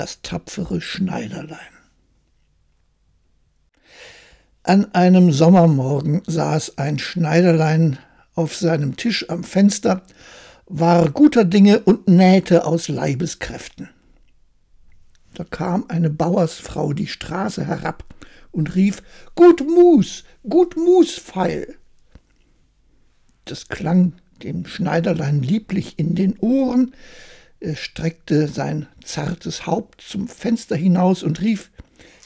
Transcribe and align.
das 0.00 0.22
tapfere 0.22 0.80
Schneiderlein. 0.80 1.58
An 4.62 4.94
einem 4.94 5.30
Sommermorgen 5.30 6.22
saß 6.26 6.78
ein 6.78 6.98
Schneiderlein 6.98 7.98
auf 8.34 8.56
seinem 8.56 8.96
Tisch 8.96 9.28
am 9.28 9.44
Fenster, 9.44 10.00
war 10.64 11.10
guter 11.10 11.44
Dinge 11.44 11.80
und 11.80 12.08
nähte 12.08 12.64
aus 12.64 12.88
Leibeskräften. 12.88 13.90
Da 15.34 15.44
kam 15.44 15.84
eine 15.88 16.08
Bauersfrau 16.08 16.94
die 16.94 17.06
Straße 17.06 17.66
herab 17.66 18.02
und 18.52 18.74
rief 18.74 19.02
Gut 19.34 19.60
Mus, 19.68 20.24
gut 20.48 20.78
Musfeil. 20.78 21.76
Das 23.44 23.68
klang 23.68 24.14
dem 24.42 24.64
Schneiderlein 24.64 25.42
lieblich 25.42 25.98
in 25.98 26.14
den 26.14 26.38
Ohren, 26.38 26.94
streckte 27.74 28.48
sein 28.48 28.88
zartes 29.04 29.66
Haupt 29.66 30.00
zum 30.00 30.28
Fenster 30.28 30.76
hinaus 30.76 31.22
und 31.22 31.40
rief 31.40 31.70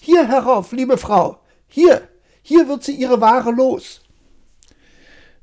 Hier 0.00 0.28
herauf, 0.28 0.72
liebe 0.72 0.96
Frau, 0.96 1.40
hier, 1.66 2.08
hier 2.42 2.68
wird 2.68 2.84
sie 2.84 2.94
ihre 2.94 3.20
Ware 3.20 3.50
los. 3.50 4.02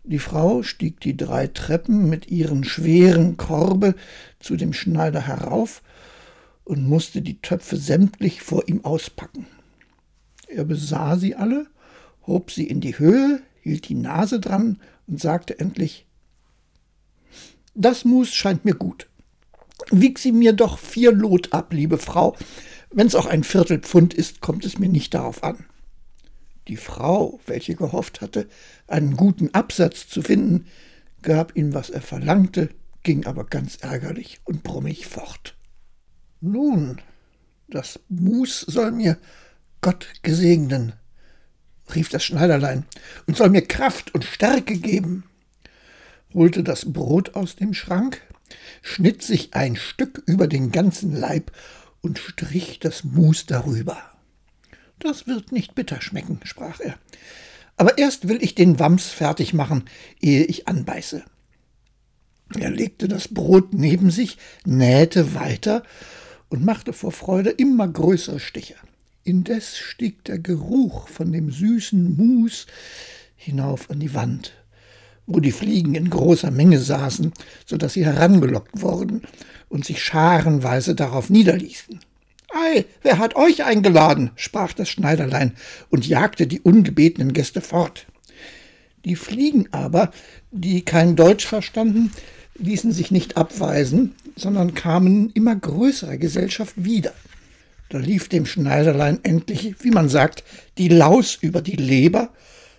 Die 0.04 0.20
Frau 0.20 0.64
stieg 0.64 1.00
die 1.00 1.16
drei 1.16 1.48
Treppen 1.48 2.10
mit 2.10 2.30
ihren 2.30 2.64
schweren 2.64 3.38
Korbe 3.38 3.96
zu 4.40 4.56
dem 4.56 4.74
Schneider 4.74 5.22
herauf 5.22 5.84
und 6.64 6.88
musste 6.88 7.22
die 7.22 7.42
Töpfe 7.42 7.78
sämtlich 7.78 8.42
vor 8.42 8.68
ihm 8.68 8.84
auspacken. 8.84 9.46
Er 10.48 10.64
besah 10.64 11.18
sie 11.18 11.36
alle, 11.36 11.68
hob 12.26 12.52
sie 12.52 12.68
in 12.68 12.82
die 12.82 12.98
Höhe, 12.98 13.42
hielt 13.62 13.90
die 13.90 13.96
Nase 13.96 14.40
dran 14.40 14.80
und 15.08 15.20
sagte 15.20 15.60
endlich 15.60 16.08
Das 17.76 18.06
Mus 18.06 18.34
scheint 18.34 18.66
mir 18.66 18.76
gut. 18.76 19.08
Wieg 19.90 20.20
sie 20.20 20.32
mir 20.32 20.54
doch 20.54 20.78
vier 20.78 21.12
Lot 21.12 21.54
ab, 21.54 21.74
liebe 21.74 21.98
Frau. 21.98 22.36
Wenn's 22.92 23.16
auch 23.16 23.26
ein 23.26 23.44
Viertelpfund 23.44 24.14
ist, 24.14 24.42
kommt 24.42 24.66
es 24.66 24.78
mir 24.78 24.90
nicht 24.90 25.14
darauf 25.14 25.44
an. 25.44 25.66
Die 26.68 26.78
Frau, 26.78 27.40
welche 27.46 27.76
gehofft 27.76 28.22
hatte, 28.22 28.48
einen 28.88 29.18
guten 29.18 29.54
Absatz 29.54 30.08
zu 30.08 30.22
finden, 30.22 30.68
gab 31.22 31.56
ihm, 31.56 31.74
was 31.74 31.90
er 31.90 32.02
verlangte, 32.02 32.70
ging 33.04 33.26
aber 33.26 33.46
ganz 33.46 33.78
ärgerlich 33.78 34.42
und 34.44 34.64
brummig 34.64 35.08
fort. 35.08 35.56
Nun, 36.40 37.02
das 37.68 38.00
Mus 38.10 38.62
soll 38.62 38.92
mir 38.92 39.18
Gott 39.82 40.08
gesegnen, 40.22 40.94
rief 41.96 42.10
das 42.10 42.24
Schneiderlein, 42.24 42.86
und 43.26 43.38
soll 43.38 43.50
mir 43.50 43.64
Kraft 43.64 44.14
und 44.14 44.24
Stärke 44.24 44.78
geben, 44.78 45.24
holte 46.34 46.64
das 46.64 46.92
Brot 46.92 47.36
aus 47.36 47.56
dem 47.56 47.74
Schrank, 47.74 48.22
schnitt 48.82 49.22
sich 49.22 49.54
ein 49.54 49.76
Stück 49.76 50.24
über 50.26 50.48
den 50.48 50.72
ganzen 50.72 51.14
Leib 51.14 51.52
und 52.02 52.20
strich 52.20 52.80
das 52.80 53.04
Mus 53.04 53.46
darüber. 53.46 53.98
Das 55.00 55.28
wird 55.28 55.52
nicht 55.52 55.76
bitter 55.76 56.02
schmecken, 56.02 56.40
sprach 56.44 56.80
er. 56.80 56.98
Aber 57.78 57.98
erst 57.98 58.28
will 58.28 58.38
ich 58.42 58.54
den 58.54 58.80
Wams 58.80 59.08
fertig 59.08 59.54
machen, 59.54 59.86
ehe 60.20 60.44
ich 60.44 60.68
anbeiße. 60.68 61.24
Er 62.60 62.70
legte 62.70 63.08
das 63.08 63.28
Brot 63.28 63.74
neben 63.74 64.12
sich, 64.12 64.38
nähte 64.66 65.34
weiter 65.34 65.84
und 66.50 66.66
machte 66.66 66.94
vor 66.94 67.12
Freude 67.12 67.50
immer 67.50 67.88
größere 67.88 68.40
Stiche. 68.40 68.76
Indes 69.24 69.78
stieg 69.78 70.24
der 70.26 70.40
Geruch 70.40 71.08
von 71.08 71.32
dem 71.32 71.52
süßen 71.52 72.16
Mus 72.16 72.68
hinauf 73.36 73.90
an 73.90 74.00
die 74.00 74.14
Wand, 74.14 74.54
wo 75.34 75.40
die 75.40 75.52
Fliegen 75.52 75.96
in 75.96 76.10
großer 76.10 76.52
Menge 76.52 76.80
saßen, 76.80 77.34
so 77.66 77.78
dass 77.78 77.94
sie 77.94 78.06
herangelockt 78.06 78.82
wurden 78.82 79.22
und 79.70 79.86
sich 79.86 80.04
scharenweise 80.04 80.96
darauf 80.96 81.30
niederließen. 81.30 82.00
Ei, 82.54 82.86
wer 83.02 83.18
hat 83.18 83.36
euch 83.36 83.64
eingeladen? 83.64 84.32
sprach 84.36 84.74
das 84.74 84.90
Schneiderlein 84.90 85.54
und 85.90 86.08
jagte 86.08 86.48
die 86.48 86.60
ungebetenen 86.60 87.34
Gäste 87.34 87.62
fort. 87.62 88.08
Die 89.06 89.16
Fliegen 89.16 89.68
aber, 89.72 90.12
die 90.52 90.82
kein 90.82 91.16
Deutsch 91.16 91.46
verstanden, 91.46 92.12
ließen 92.56 92.92
sich 92.92 93.10
nicht 93.10 93.38
abweisen, 93.38 94.16
sondern 94.36 94.74
kamen 94.74 95.32
immer 95.34 95.56
größerer 95.56 96.18
Gesellschaft 96.18 96.74
wieder. 96.76 97.14
Da 97.90 97.98
lief 97.98 98.30
dem 98.30 98.46
Schneiderlein 98.46 99.20
endlich, 99.24 99.76
wie 99.82 99.92
man 99.92 100.08
sagt, 100.08 100.44
die 100.78 100.88
Laus 100.88 101.38
über 101.42 101.62
die 101.62 101.76
Leber, 101.76 102.30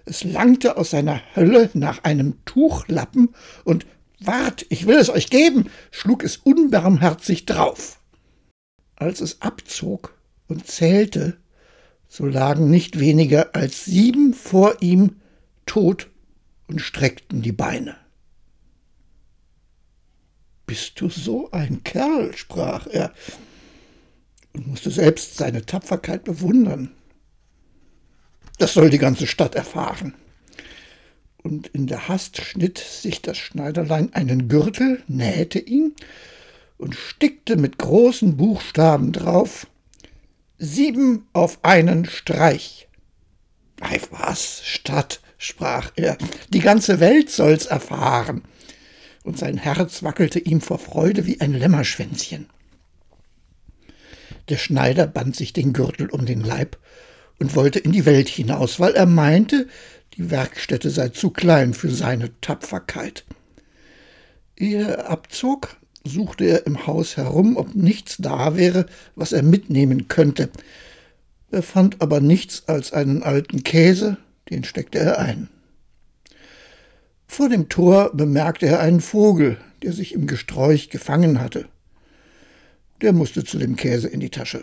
es 0.05 0.25
langte 0.25 0.77
aus 0.77 0.91
seiner 0.91 1.21
Hölle 1.35 1.71
nach 1.75 2.05
einem 2.05 2.45
Tuchlappen 2.45 3.31
und 3.65 3.87
Wart, 4.21 4.67
ich 4.69 4.87
will 4.87 4.97
es 4.97 5.11
euch 5.11 5.31
geben, 5.31 5.69
schlug 5.91 6.23
es 6.23 6.37
unbarmherzig 6.37 7.45
drauf. 7.45 8.01
Als 8.95 9.21
es 9.21 9.41
abzog 9.41 10.15
und 10.47 10.67
zählte, 10.67 11.37
so 12.09 12.27
lagen 12.27 12.71
nicht 12.71 13.01
weniger 13.01 13.55
als 13.55 13.85
sieben 13.85 14.35
vor 14.35 14.77
ihm 14.81 15.17
tot 15.67 16.09
und 16.69 16.81
streckten 16.81 17.43
die 17.43 17.53
Beine. 17.53 17.97
Bist 20.67 21.01
du 21.01 21.09
so 21.09 21.51
ein 21.51 21.83
Kerl, 21.83 22.37
sprach 22.37 22.87
er 22.87 23.13
und 24.53 24.69
musste 24.69 24.91
selbst 24.91 25.37
seine 25.37 25.67
Tapferkeit 25.67 26.25
bewundern. 26.25 26.93
Das 28.63 28.75
soll 28.75 28.91
die 28.91 28.99
ganze 28.99 29.27
Stadt 29.27 29.57
erfahren. 29.57 30.15
Und 31.43 31.67
in 31.67 31.89
der 31.89 32.07
Hast 32.07 32.41
schnitt 32.41 32.79
sich 32.79 33.21
das 33.21 33.37
Schneiderlein 33.37 34.15
einen 34.15 34.47
Gürtel, 34.47 35.03
nähte 35.09 35.59
ihn 35.59 35.97
und 36.79 36.95
stickte 36.95 37.57
mit 37.57 37.79
großen 37.79 38.37
Buchstaben 38.37 39.11
drauf 39.11 39.67
Sieben 40.59 41.27
auf 41.33 41.65
einen 41.65 42.05
Streich. 42.05 42.87
Ei 43.81 44.01
was, 44.13 44.63
Stadt, 44.65 45.21
sprach 45.39 45.91
er, 45.97 46.17
die 46.51 46.61
ganze 46.61 47.01
Welt 47.01 47.31
soll's 47.31 47.67
erfahren. 47.67 48.43
Und 49.25 49.41
sein 49.41 49.59
Herz 49.59 50.05
wackelte 50.05 50.39
ihm 50.39 50.61
vor 50.61 50.79
Freude 50.79 51.27
wie 51.27 51.41
ein 51.41 51.53
Lämmerschwänzchen. 51.53 52.47
Der 54.49 54.59
Schneider 54.59 55.09
band 55.09 55.35
sich 55.35 55.53
den 55.53 55.73
Gürtel 55.73 56.09
um 56.11 56.27
den 56.27 56.43
Leib 56.43 56.79
und 57.43 57.57
wollte 57.57 57.81
in 57.81 57.91
die 57.91 58.07
Welt 58.07 58.29
hinaus, 58.29 58.79
weil 58.79 58.93
er 58.93 59.05
meinte, 59.05 59.67
die 60.17 60.31
Werkstätte 60.31 60.91
sei 60.91 61.09
zu 61.09 61.31
klein 61.31 61.75
für 61.75 61.91
seine 61.91 62.31
Tapferkeit. 62.41 63.25
Ehe 64.57 64.87
er 64.87 65.11
abzog, 65.11 65.77
suchte 66.05 66.45
er 66.45 66.67
im 66.69 66.87
Haus 66.87 67.17
herum, 67.17 67.57
ob 67.57 67.75
nichts 67.75 68.19
da 68.21 68.57
wäre, 68.57 68.87
was 69.17 69.33
er 69.33 69.43
mitnehmen 69.43 70.07
könnte. 70.07 70.51
Er 71.51 71.65
fand 71.65 72.01
aber 72.01 72.21
nichts 72.21 72.69
als 72.69 72.93
einen 72.93 73.25
alten 73.25 73.65
Käse, 73.65 74.19
den 74.49 74.63
steckte 74.63 75.01
er 75.01 75.19
ein. 75.19 75.49
Vor 77.27 77.49
dem 77.49 77.69
Tor 77.69 78.13
bemerkte 78.15 78.67
er 78.67 78.79
einen 78.79 79.01
Vogel, 79.01 79.57
der 79.83 79.93
sich 79.93 80.15
im 80.15 80.29
Gesträuch 80.29 80.91
gefangen 80.91 81.41
hatte. 81.41 81.67
Der 83.01 83.13
musste 83.13 83.43
zu 83.43 83.59
dem 83.59 83.75
Käse 83.75 84.07
in 84.07 84.21
die 84.21 84.31
Tasche. 84.31 84.63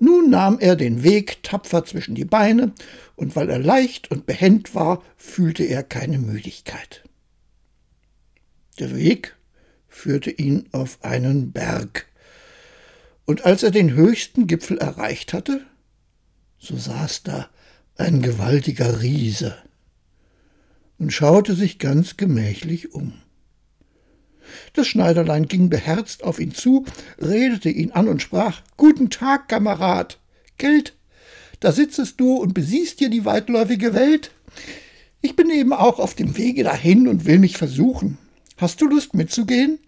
Nun 0.00 0.30
nahm 0.30 0.58
er 0.58 0.76
den 0.76 1.02
Weg 1.02 1.42
tapfer 1.42 1.84
zwischen 1.84 2.14
die 2.14 2.24
Beine, 2.24 2.72
und 3.16 3.36
weil 3.36 3.50
er 3.50 3.58
leicht 3.58 4.10
und 4.10 4.24
behend 4.24 4.74
war, 4.74 5.02
fühlte 5.16 5.62
er 5.62 5.82
keine 5.82 6.18
Müdigkeit. 6.18 7.04
Der 8.78 8.96
Weg 8.96 9.36
führte 9.88 10.30
ihn 10.30 10.66
auf 10.72 11.04
einen 11.04 11.52
Berg. 11.52 12.06
Und 13.26 13.44
als 13.44 13.62
er 13.62 13.70
den 13.70 13.92
höchsten 13.92 14.46
Gipfel 14.46 14.78
erreicht 14.78 15.34
hatte, 15.34 15.66
so 16.58 16.78
saß 16.78 17.22
da 17.24 17.50
ein 17.96 18.22
gewaltiger 18.22 19.02
Riese 19.02 19.54
und 20.98 21.12
schaute 21.12 21.54
sich 21.54 21.78
ganz 21.78 22.16
gemächlich 22.16 22.94
um. 22.94 23.12
Das 24.72 24.86
Schneiderlein 24.86 25.46
ging 25.46 25.68
beherzt 25.68 26.24
auf 26.24 26.40
ihn 26.40 26.52
zu, 26.52 26.84
redete 27.18 27.70
ihn 27.70 27.92
an 27.92 28.08
und 28.08 28.22
sprach 28.22 28.62
Guten 28.76 29.10
Tag, 29.10 29.48
Kamerad. 29.48 30.18
Geld, 30.58 30.94
da 31.60 31.72
sitzest 31.72 32.20
du 32.20 32.34
und 32.34 32.54
besiehst 32.54 33.00
dir 33.00 33.10
die 33.10 33.24
weitläufige 33.24 33.94
Welt. 33.94 34.30
Ich 35.22 35.36
bin 35.36 35.50
eben 35.50 35.72
auch 35.72 35.98
auf 35.98 36.14
dem 36.14 36.36
Wege 36.36 36.64
dahin 36.64 37.06
und 37.06 37.26
will 37.26 37.38
mich 37.38 37.56
versuchen. 37.56 38.18
Hast 38.56 38.80
du 38.80 38.86
Lust 38.86 39.14
mitzugehen? 39.14 39.78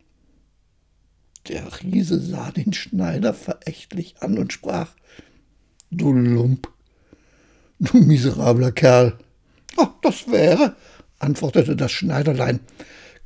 Der 1.48 1.66
Riese 1.82 2.20
sah 2.20 2.50
den 2.50 2.72
Schneider 2.72 3.34
verächtlich 3.34 4.16
an 4.20 4.38
und 4.38 4.52
sprach 4.52 4.90
Du 5.90 6.12
Lump, 6.12 6.68
du 7.80 7.98
miserabler 7.98 8.72
Kerl. 8.72 9.18
Oh, 9.76 9.88
das 10.02 10.28
wäre, 10.28 10.76
antwortete 11.18 11.76
das 11.76 11.92
Schneiderlein, 11.92 12.60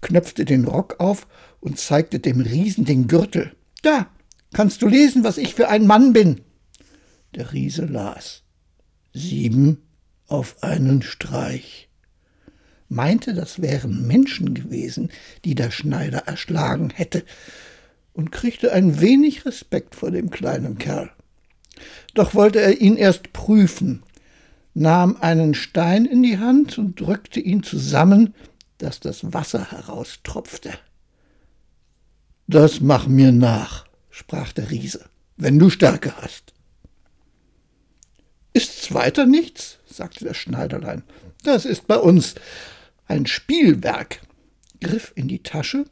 knöpfte 0.00 0.44
den 0.44 0.66
Rock 0.66 1.00
auf 1.00 1.26
und 1.60 1.78
zeigte 1.78 2.20
dem 2.20 2.40
Riesen 2.40 2.84
den 2.84 3.08
Gürtel. 3.08 3.54
Da, 3.82 4.08
kannst 4.52 4.82
du 4.82 4.88
lesen, 4.88 5.24
was 5.24 5.38
ich 5.38 5.54
für 5.54 5.68
ein 5.68 5.86
Mann 5.86 6.12
bin. 6.12 6.40
Der 7.34 7.52
Riese 7.52 7.86
las. 7.86 8.42
Sieben 9.12 9.82
auf 10.26 10.62
einen 10.62 11.02
Streich 11.02 11.86
meinte, 12.88 13.34
das 13.34 13.60
wären 13.60 14.06
Menschen 14.06 14.54
gewesen, 14.54 15.10
die 15.44 15.54
der 15.54 15.70
Schneider 15.70 16.18
erschlagen 16.26 16.90
hätte, 16.90 17.24
und 18.12 18.32
kriegte 18.32 18.72
ein 18.72 19.00
wenig 19.00 19.44
Respekt 19.44 19.94
vor 19.94 20.10
dem 20.10 20.30
kleinen 20.30 20.78
Kerl. 20.78 21.10
Doch 22.14 22.34
wollte 22.34 22.60
er 22.60 22.80
ihn 22.80 22.96
erst 22.96 23.32
prüfen, 23.32 24.02
nahm 24.72 25.16
einen 25.20 25.54
Stein 25.54 26.06
in 26.06 26.22
die 26.22 26.38
Hand 26.38 26.78
und 26.78 26.98
drückte 26.98 27.40
ihn 27.40 27.62
zusammen, 27.62 28.34
dass 28.78 29.00
das 29.00 29.32
Wasser 29.32 29.70
heraustropfte. 29.70 30.78
Das 32.46 32.80
mach 32.80 33.06
mir 33.06 33.32
nach, 33.32 33.86
sprach 34.10 34.52
der 34.52 34.70
Riese, 34.70 35.04
wenn 35.36 35.58
du 35.58 35.70
Stärke 35.70 36.16
hast. 36.20 36.54
Ist's 38.52 38.94
weiter 38.94 39.26
nichts? 39.26 39.78
sagte 39.86 40.24
das 40.24 40.36
Schneiderlein. 40.36 41.02
Das 41.42 41.64
ist 41.64 41.86
bei 41.86 41.96
uns 41.96 42.34
ein 43.06 43.26
Spielwerk, 43.26 44.20
griff 44.80 45.12
in 45.16 45.28
die 45.28 45.42
Tasche, 45.42 45.86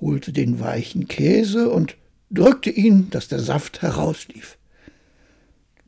holte 0.00 0.32
den 0.32 0.60
weichen 0.60 1.08
Käse 1.08 1.70
und 1.70 1.96
drückte 2.30 2.70
ihn, 2.70 3.10
dass 3.10 3.28
der 3.28 3.40
Saft 3.40 3.82
herauslief. 3.82 4.56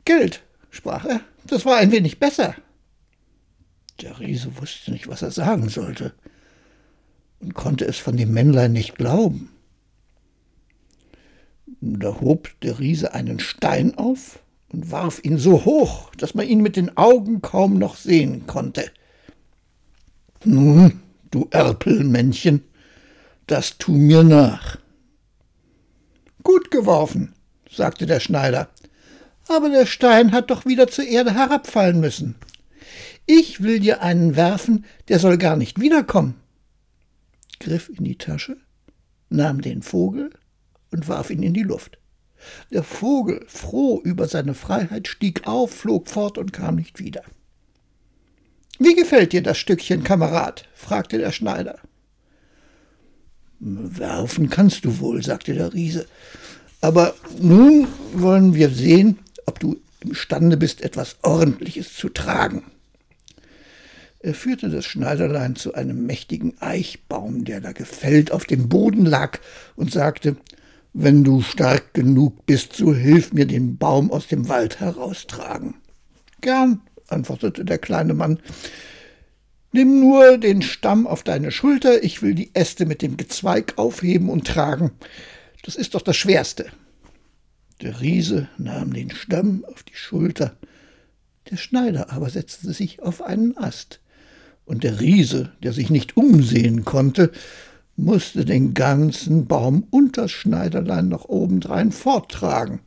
Geld, 0.05 0.41
sprach 0.69 1.05
er, 1.05 1.21
das 1.45 1.65
war 1.65 1.77
ein 1.77 1.91
wenig 1.91 2.19
besser. 2.19 2.55
Der 4.01 4.19
Riese 4.19 4.57
wusste 4.59 4.91
nicht, 4.91 5.07
was 5.07 5.21
er 5.21 5.31
sagen 5.31 5.69
sollte 5.69 6.13
und 7.41 7.53
konnte 7.53 7.85
es 7.85 7.97
von 7.97 8.17
dem 8.17 8.31
Männlein 8.33 8.73
nicht 8.73 8.95
glauben. 8.95 9.49
Da 11.81 12.21
hob 12.21 12.49
der 12.61 12.79
Riese 12.79 13.13
einen 13.13 13.39
Stein 13.39 13.97
auf 13.97 14.39
und 14.69 14.91
warf 14.91 15.19
ihn 15.23 15.37
so 15.37 15.65
hoch, 15.65 16.11
dass 16.15 16.35
man 16.35 16.47
ihn 16.47 16.61
mit 16.61 16.75
den 16.75 16.95
Augen 16.95 17.41
kaum 17.41 17.77
noch 17.77 17.95
sehen 17.95 18.45
konnte. 18.45 18.91
Nun, 20.43 21.01
du 21.31 21.47
Erpelmännchen, 21.51 22.63
das 23.47 23.77
tu 23.77 23.93
mir 23.93 24.23
nach. 24.23 24.77
Gut 26.43 26.71
geworfen, 26.71 27.33
sagte 27.69 28.05
der 28.05 28.19
Schneider, 28.19 28.69
aber 29.47 29.69
der 29.69 29.85
Stein 29.85 30.31
hat 30.31 30.49
doch 30.49 30.65
wieder 30.65 30.87
zur 30.87 31.05
Erde 31.05 31.33
herabfallen 31.33 31.99
müssen. 31.99 32.35
Ich 33.25 33.61
will 33.61 33.79
dir 33.79 34.01
einen 34.01 34.35
werfen, 34.35 34.85
der 35.07 35.19
soll 35.19 35.37
gar 35.37 35.55
nicht 35.55 35.79
wiederkommen. 35.79 36.40
Griff 37.61 37.89
in 37.89 38.03
die 38.03 38.17
Tasche, 38.17 38.57
nahm 39.29 39.61
den 39.61 39.81
Vogel 39.81 40.31
und 40.91 41.07
warf 41.07 41.29
ihn 41.29 41.43
in 41.43 41.53
die 41.53 41.63
Luft. 41.63 41.97
Der 42.71 42.83
Vogel, 42.83 43.45
froh 43.47 44.01
über 44.03 44.27
seine 44.27 44.53
Freiheit, 44.53 45.07
stieg 45.07 45.47
auf, 45.47 45.71
flog 45.71 46.09
fort 46.09 46.37
und 46.37 46.51
kam 46.51 46.75
nicht 46.75 46.99
wieder. 46.99 47.23
Wie 48.79 48.95
gefällt 48.95 49.31
dir 49.31 49.43
das 49.43 49.57
Stückchen, 49.57 50.03
Kamerad? 50.03 50.67
fragte 50.73 51.19
der 51.19 51.31
Schneider. 51.31 51.79
Werfen 53.59 54.49
kannst 54.49 54.85
du 54.85 54.99
wohl, 54.99 55.23
sagte 55.23 55.53
der 55.53 55.73
Riese. 55.73 56.07
Aber 56.81 57.13
nun 57.39 57.87
wollen 58.13 58.55
wir 58.55 58.69
sehen, 58.71 59.19
ob 59.45 59.59
du 59.59 59.79
imstande 59.99 60.57
bist, 60.57 60.81
etwas 60.81 61.17
Ordentliches 61.21 61.93
zu 61.93 62.09
tragen. 62.09 62.71
Er 64.23 64.35
führte 64.35 64.69
das 64.69 64.85
Schneiderlein 64.85 65.55
zu 65.55 65.73
einem 65.73 66.05
mächtigen 66.05 66.53
Eichbaum, 66.61 67.43
der 67.43 67.59
da 67.59 67.71
gefällt 67.71 68.31
auf 68.31 68.45
dem 68.45 68.69
Boden 68.69 69.05
lag, 69.05 69.39
und 69.75 69.91
sagte 69.91 70.35
Wenn 70.93 71.23
du 71.23 71.41
stark 71.41 71.95
genug 71.95 72.45
bist, 72.45 72.73
so 72.73 72.93
hilf 72.93 73.33
mir 73.33 73.47
den 73.47 73.77
Baum 73.77 74.11
aus 74.11 74.27
dem 74.27 74.47
Wald 74.47 74.79
heraustragen. 74.79 75.75
Gern, 76.39 76.81
antwortete 77.07 77.65
der 77.65 77.79
kleine 77.79 78.13
Mann. 78.13 78.39
Nimm 79.71 80.01
nur 80.01 80.37
den 80.37 80.61
Stamm 80.61 81.07
auf 81.07 81.23
deine 81.23 81.49
Schulter, 81.49 82.03
ich 82.03 82.21
will 82.21 82.35
die 82.35 82.51
Äste 82.53 82.85
mit 82.85 83.01
dem 83.01 83.17
Gezweig 83.17 83.77
aufheben 83.77 84.29
und 84.29 84.45
tragen. 84.45 84.91
Das 85.63 85.75
ist 85.75 85.95
doch 85.95 86.01
das 86.01 86.17
Schwerste. 86.17 86.67
Der 87.81 88.01
Riese 88.01 88.49
nahm 88.57 88.93
den 88.93 89.09
Stamm 89.09 89.65
auf 89.65 89.81
die 89.81 89.95
Schulter, 89.95 90.57
der 91.49 91.57
Schneider 91.57 92.11
aber 92.11 92.29
setzte 92.29 92.71
sich 92.73 93.01
auf 93.01 93.21
einen 93.21 93.57
Ast, 93.57 94.00
und 94.65 94.83
der 94.83 94.99
Riese, 94.99 95.51
der 95.63 95.73
sich 95.73 95.89
nicht 95.89 96.17
umsehen 96.17 96.85
konnte, 96.85 97.31
musste 97.97 98.45
den 98.45 98.73
ganzen 98.73 99.45
Baum 99.45 99.87
und 99.91 100.17
das 100.17 100.31
Schneiderlein 100.31 101.09
noch 101.09 101.29
obendrein 101.29 101.91
forttragen. 101.91 102.79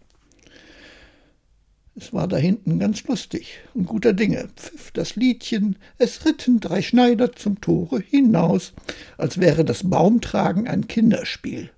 Es 1.97 2.13
war 2.13 2.27
da 2.27 2.37
hinten 2.37 2.81
ganz 2.81 3.05
lustig 3.05 3.61
und 3.73 3.87
guter 3.87 4.13
Dinge, 4.13 4.49
pfiff 4.57 4.91
das 4.91 5.15
Liedchen, 5.15 5.77
es 5.97 6.27
ritten 6.27 6.59
drei 6.59 6.83
Schneider 6.83 7.33
zum 7.33 7.61
Tore 7.61 8.01
hinaus, 8.01 8.73
als 9.17 9.39
wäre 9.39 9.65
das 9.65 9.89
Baumtragen 9.89 10.67
ein 10.67 10.89
Kinderspiel. 10.89 11.71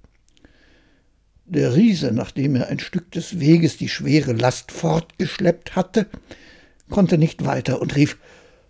Der 1.44 1.76
Riese, 1.76 2.12
nachdem 2.12 2.56
er 2.56 2.68
ein 2.68 2.78
Stück 2.80 3.12
des 3.12 3.38
Weges 3.38 3.76
die 3.76 3.90
schwere 3.90 4.32
Last 4.32 4.72
fortgeschleppt 4.72 5.76
hatte, 5.76 6.06
konnte 6.88 7.18
nicht 7.18 7.44
weiter 7.44 7.80
und 7.82 7.94
rief 7.94 8.16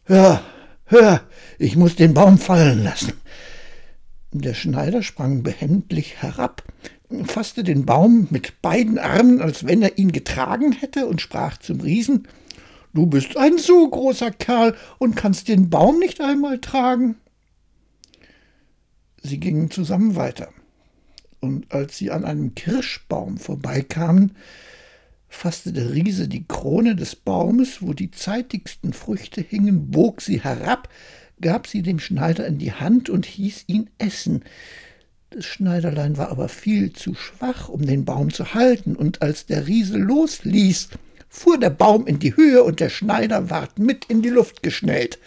Hör, 0.04 0.42
hör, 0.86 1.22
ich 1.58 1.76
muss 1.76 1.96
den 1.96 2.14
Baum 2.14 2.38
fallen 2.38 2.82
lassen. 2.82 3.12
Der 4.32 4.54
Schneider 4.54 5.02
sprang 5.02 5.42
behändig 5.42 6.22
herab, 6.22 6.62
fasste 7.24 7.64
den 7.64 7.86
Baum 7.86 8.26
mit 8.30 8.60
beiden 8.60 8.98
Armen, 8.98 9.40
als 9.40 9.66
wenn 9.66 9.82
er 9.82 9.98
ihn 9.98 10.12
getragen 10.12 10.72
hätte, 10.72 11.06
und 11.06 11.20
sprach 11.20 11.58
zum 11.58 11.80
Riesen 11.80 12.26
Du 12.92 13.04
bist 13.04 13.36
ein 13.36 13.58
so 13.58 13.86
großer 13.88 14.30
Kerl 14.30 14.74
und 14.98 15.16
kannst 15.16 15.48
den 15.48 15.68
Baum 15.68 15.98
nicht 15.98 16.22
einmal 16.22 16.60
tragen. 16.62 17.16
Sie 19.22 19.38
gingen 19.38 19.70
zusammen 19.70 20.16
weiter, 20.16 20.48
und 21.40 21.70
als 21.72 21.98
sie 21.98 22.10
an 22.10 22.24
einem 22.24 22.54
Kirschbaum 22.54 23.36
vorbeikamen, 23.36 24.34
fasste 25.28 25.72
der 25.72 25.92
Riese 25.92 26.28
die 26.28 26.44
Krone 26.46 26.96
des 26.96 27.16
Baumes, 27.16 27.82
wo 27.82 27.92
die 27.92 28.10
zeitigsten 28.10 28.92
Früchte 28.92 29.40
hingen, 29.40 29.90
bog 29.90 30.22
sie 30.22 30.42
herab, 30.42 30.88
gab 31.40 31.66
sie 31.66 31.82
dem 31.82 31.98
Schneider 31.98 32.46
in 32.46 32.58
die 32.58 32.72
Hand 32.72 33.10
und 33.10 33.26
hieß 33.26 33.64
ihn 33.66 33.90
essen. 33.98 34.44
Das 35.30 35.44
Schneiderlein 35.44 36.16
war 36.16 36.30
aber 36.30 36.48
viel 36.48 36.92
zu 36.92 37.14
schwach, 37.14 37.68
um 37.68 37.84
den 37.84 38.04
Baum 38.04 38.32
zu 38.32 38.54
halten, 38.54 38.96
und 38.96 39.22
als 39.22 39.46
der 39.46 39.66
Riese 39.66 39.98
losließ, 39.98 40.88
fuhr 41.28 41.58
der 41.58 41.70
Baum 41.70 42.06
in 42.06 42.18
die 42.18 42.36
Höhe 42.36 42.62
und 42.62 42.80
der 42.80 42.88
Schneider 42.88 43.50
ward 43.50 43.78
mit 43.78 44.06
in 44.06 44.22
die 44.22 44.30
Luft 44.30 44.62
geschnellt. 44.62 45.18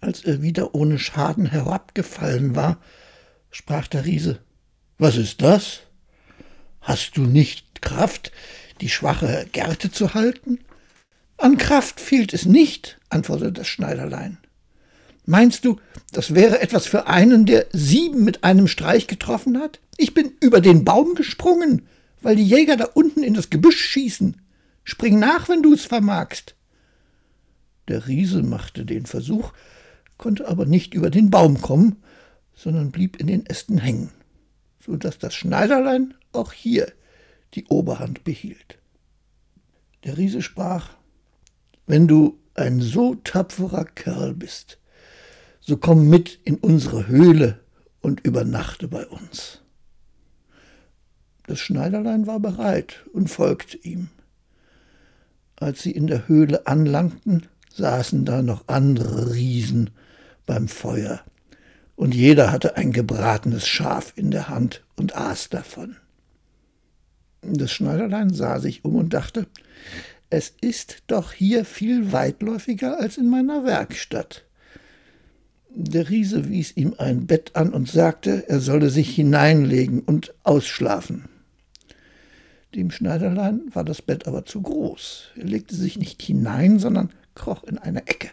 Als 0.00 0.22
er 0.22 0.42
wieder 0.42 0.74
ohne 0.74 0.98
Schaden 0.98 1.46
herabgefallen 1.46 2.54
war, 2.54 2.78
sprach 3.50 3.88
der 3.88 4.04
Riese 4.04 4.38
Was 4.98 5.16
ist 5.16 5.42
das? 5.42 5.80
Hast 6.80 7.16
du 7.16 7.22
nicht 7.22 7.80
Kraft, 7.80 8.30
die 8.84 8.90
schwache 8.90 9.46
Gerte 9.50 9.90
zu 9.90 10.12
halten? 10.12 10.58
An 11.38 11.56
Kraft 11.56 12.00
fehlt 12.00 12.34
es 12.34 12.44
nicht, 12.44 12.98
antwortete 13.08 13.52
das 13.52 13.66
Schneiderlein. 13.66 14.36
Meinst 15.24 15.64
du, 15.64 15.80
das 16.12 16.34
wäre 16.34 16.60
etwas 16.60 16.86
für 16.86 17.06
einen, 17.06 17.46
der 17.46 17.64
sieben 17.72 18.24
mit 18.24 18.44
einem 18.44 18.68
Streich 18.68 19.06
getroffen 19.06 19.58
hat? 19.58 19.80
Ich 19.96 20.12
bin 20.12 20.32
über 20.38 20.60
den 20.60 20.84
Baum 20.84 21.14
gesprungen, 21.14 21.86
weil 22.20 22.36
die 22.36 22.46
Jäger 22.46 22.76
da 22.76 22.84
unten 22.84 23.22
in 23.22 23.32
das 23.32 23.48
Gebüsch 23.48 23.80
schießen. 23.80 24.36
Spring 24.84 25.18
nach, 25.18 25.48
wenn 25.48 25.62
du's 25.62 25.86
vermagst. 25.86 26.54
Der 27.88 28.06
Riese 28.06 28.42
machte 28.42 28.84
den 28.84 29.06
Versuch, 29.06 29.54
konnte 30.18 30.46
aber 30.46 30.66
nicht 30.66 30.92
über 30.92 31.08
den 31.08 31.30
Baum 31.30 31.62
kommen, 31.62 32.02
sondern 32.54 32.90
blieb 32.90 33.16
in 33.18 33.28
den 33.28 33.46
Ästen 33.46 33.78
hängen, 33.78 34.10
so 34.84 34.96
dass 34.96 35.18
das 35.18 35.34
Schneiderlein 35.34 36.12
auch 36.32 36.52
hier 36.52 36.92
die 37.54 37.66
Oberhand 37.66 38.24
behielt. 38.24 38.78
Der 40.04 40.16
Riese 40.16 40.42
sprach 40.42 40.90
Wenn 41.86 42.08
du 42.08 42.38
ein 42.54 42.80
so 42.80 43.14
tapferer 43.16 43.84
Kerl 43.84 44.34
bist, 44.34 44.78
so 45.60 45.76
komm 45.76 46.08
mit 46.08 46.40
in 46.44 46.56
unsere 46.56 47.06
Höhle 47.06 47.60
und 48.00 48.20
übernachte 48.20 48.86
bei 48.86 49.06
uns. 49.06 49.60
Das 51.46 51.58
Schneiderlein 51.58 52.26
war 52.26 52.40
bereit 52.40 53.04
und 53.12 53.28
folgte 53.28 53.76
ihm. 53.78 54.08
Als 55.56 55.82
sie 55.82 55.92
in 55.92 56.06
der 56.06 56.28
Höhle 56.28 56.66
anlangten, 56.66 57.46
saßen 57.70 58.24
da 58.24 58.42
noch 58.42 58.68
andere 58.68 59.32
Riesen 59.34 59.90
beim 60.46 60.68
Feuer, 60.68 61.22
und 61.96 62.14
jeder 62.14 62.50
hatte 62.50 62.76
ein 62.76 62.92
gebratenes 62.92 63.66
Schaf 63.66 64.12
in 64.16 64.30
der 64.30 64.48
Hand 64.48 64.84
und 64.96 65.16
aß 65.16 65.48
davon. 65.48 65.96
Das 67.46 67.72
Schneiderlein 67.72 68.32
sah 68.32 68.58
sich 68.58 68.84
um 68.84 68.96
und 68.96 69.12
dachte, 69.12 69.46
es 70.30 70.52
ist 70.60 71.02
doch 71.06 71.32
hier 71.32 71.64
viel 71.64 72.12
weitläufiger 72.12 72.98
als 72.98 73.18
in 73.18 73.28
meiner 73.28 73.64
Werkstatt. 73.64 74.44
Der 75.76 76.08
Riese 76.08 76.48
wies 76.48 76.76
ihm 76.76 76.94
ein 76.98 77.26
Bett 77.26 77.56
an 77.56 77.72
und 77.72 77.88
sagte, 77.88 78.48
er 78.48 78.60
solle 78.60 78.90
sich 78.90 79.14
hineinlegen 79.14 80.00
und 80.00 80.34
ausschlafen. 80.44 81.24
Dem 82.74 82.90
Schneiderlein 82.90 83.62
war 83.72 83.84
das 83.84 84.02
Bett 84.02 84.26
aber 84.26 84.44
zu 84.44 84.62
groß. 84.62 85.30
Er 85.36 85.44
legte 85.44 85.74
sich 85.74 85.98
nicht 85.98 86.22
hinein, 86.22 86.78
sondern 86.78 87.10
kroch 87.34 87.64
in 87.64 87.78
eine 87.78 88.06
Ecke. 88.06 88.30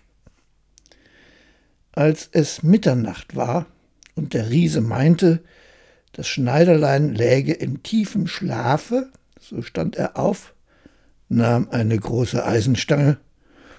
Als 1.91 2.29
es 2.31 2.63
Mitternacht 2.63 3.35
war 3.35 3.67
und 4.15 4.33
der 4.33 4.49
Riese 4.49 4.81
meinte, 4.81 5.41
Das 6.13 6.27
Schneiderlein 6.27 7.13
läge 7.13 7.53
in 7.53 7.83
tiefem 7.83 8.27
Schlafe, 8.27 9.11
so 9.39 9.61
stand 9.61 9.95
er 9.95 10.17
auf, 10.17 10.53
nahm 11.29 11.69
eine 11.71 11.97
große 11.97 12.45
Eisenstange 12.45 13.17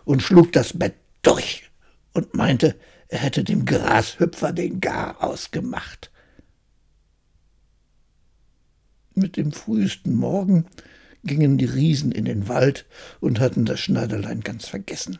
und 0.04 0.22
schlug 0.22 0.52
das 0.52 0.78
Bett 0.78 0.94
durch 1.20 1.70
und 2.14 2.34
meinte, 2.34 2.74
er 3.08 3.18
hätte 3.18 3.44
dem 3.44 3.66
Grashüpfer 3.66 4.52
den 4.52 4.80
Garaus 4.80 5.50
gemacht. 5.50 6.10
Mit 9.14 9.36
dem 9.36 9.52
frühesten 9.52 10.14
Morgen 10.14 10.64
gingen 11.22 11.58
die 11.58 11.66
Riesen 11.66 12.12
in 12.12 12.24
den 12.24 12.48
Wald 12.48 12.86
und 13.20 13.40
hatten 13.40 13.66
das 13.66 13.80
Schneiderlein 13.80 14.40
ganz 14.40 14.66
vergessen. 14.66 15.18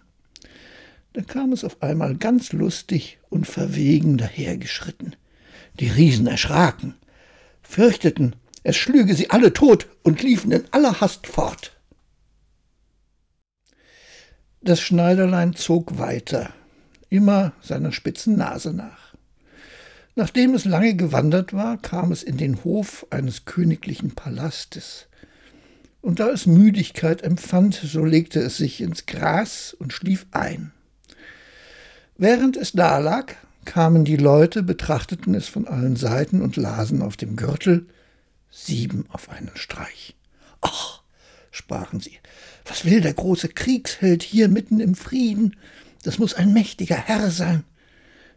Da 1.13 1.21
kam 1.21 1.53
es 1.53 1.63
auf 1.63 1.83
einmal 1.83 2.17
ganz 2.17 2.53
lustig 2.53 3.19
und 3.29 3.47
verwegen 3.47 4.17
dahergeschritten. 4.17 5.15
Die 5.79 5.89
Riesen 5.89 6.27
erschraken, 6.27 6.95
fürchteten, 7.73 8.37
es 8.63 8.77
schlüge 8.77 9.15
sie 9.15 9.31
alle 9.31 9.53
tot 9.53 9.89
und 10.03 10.23
liefen 10.23 10.53
in 10.53 10.65
aller 10.71 11.01
Hast 11.01 11.27
fort. 11.27 11.73
Das 14.61 14.81
Schneiderlein 14.81 15.55
zog 15.55 15.99
weiter, 15.99 16.53
immer 17.09 17.53
seiner 17.63 17.91
spitzen 17.91 18.37
Nase 18.37 18.73
nach. 18.73 19.15
Nachdem 20.15 20.55
es 20.55 20.67
lange 20.67 20.95
gewandert 20.95 21.55
war, 21.55 21.79
kam 21.79 22.13
es 22.13 22.23
in 22.23 22.37
den 22.37 22.63
Hof 22.63 23.07
eines 23.11 23.47
königlichen 23.47 24.15
Palastes. 24.15 25.07
Und 26.03 26.21
da 26.21 26.29
es 26.29 26.47
Müdigkeit 26.47 27.23
empfand, 27.23 27.75
so 27.75 28.05
legte 28.05 28.41
es 28.41 28.59
sich 28.59 28.83
ins 28.83 29.07
Gras 29.07 29.73
und 29.73 29.93
schlief 29.93 30.27
ein. 30.33 30.73
Während 32.19 32.59
es 32.59 32.73
dalag, 32.73 33.37
kamen 33.65 34.05
die 34.05 34.17
Leute, 34.17 34.63
betrachteten 34.63 35.35
es 35.35 35.49
von 35.49 35.67
allen 35.67 35.97
Seiten 35.97 36.41
und 36.43 36.57
lasen 36.57 37.03
auf 37.03 37.17
dem 37.17 37.37
Gürtel 37.37 37.87
sieben 38.51 39.07
auf 39.09 39.31
einen 39.31 39.51
Streich. 39.55 40.15
Ach, 40.61 41.03
sprachen 41.51 42.01
sie, 42.01 42.19
was 42.65 42.85
will 42.85 43.01
der 43.01 43.15
große 43.15 43.49
Kriegsheld 43.49 44.23
hier 44.23 44.49
mitten 44.49 44.81
im 44.81 44.95
Frieden? 44.95 45.57
Das 46.03 46.19
muss 46.19 46.35
ein 46.35 46.53
mächtiger 46.53 46.97
Herr 46.97 47.31
sein. 47.31 47.65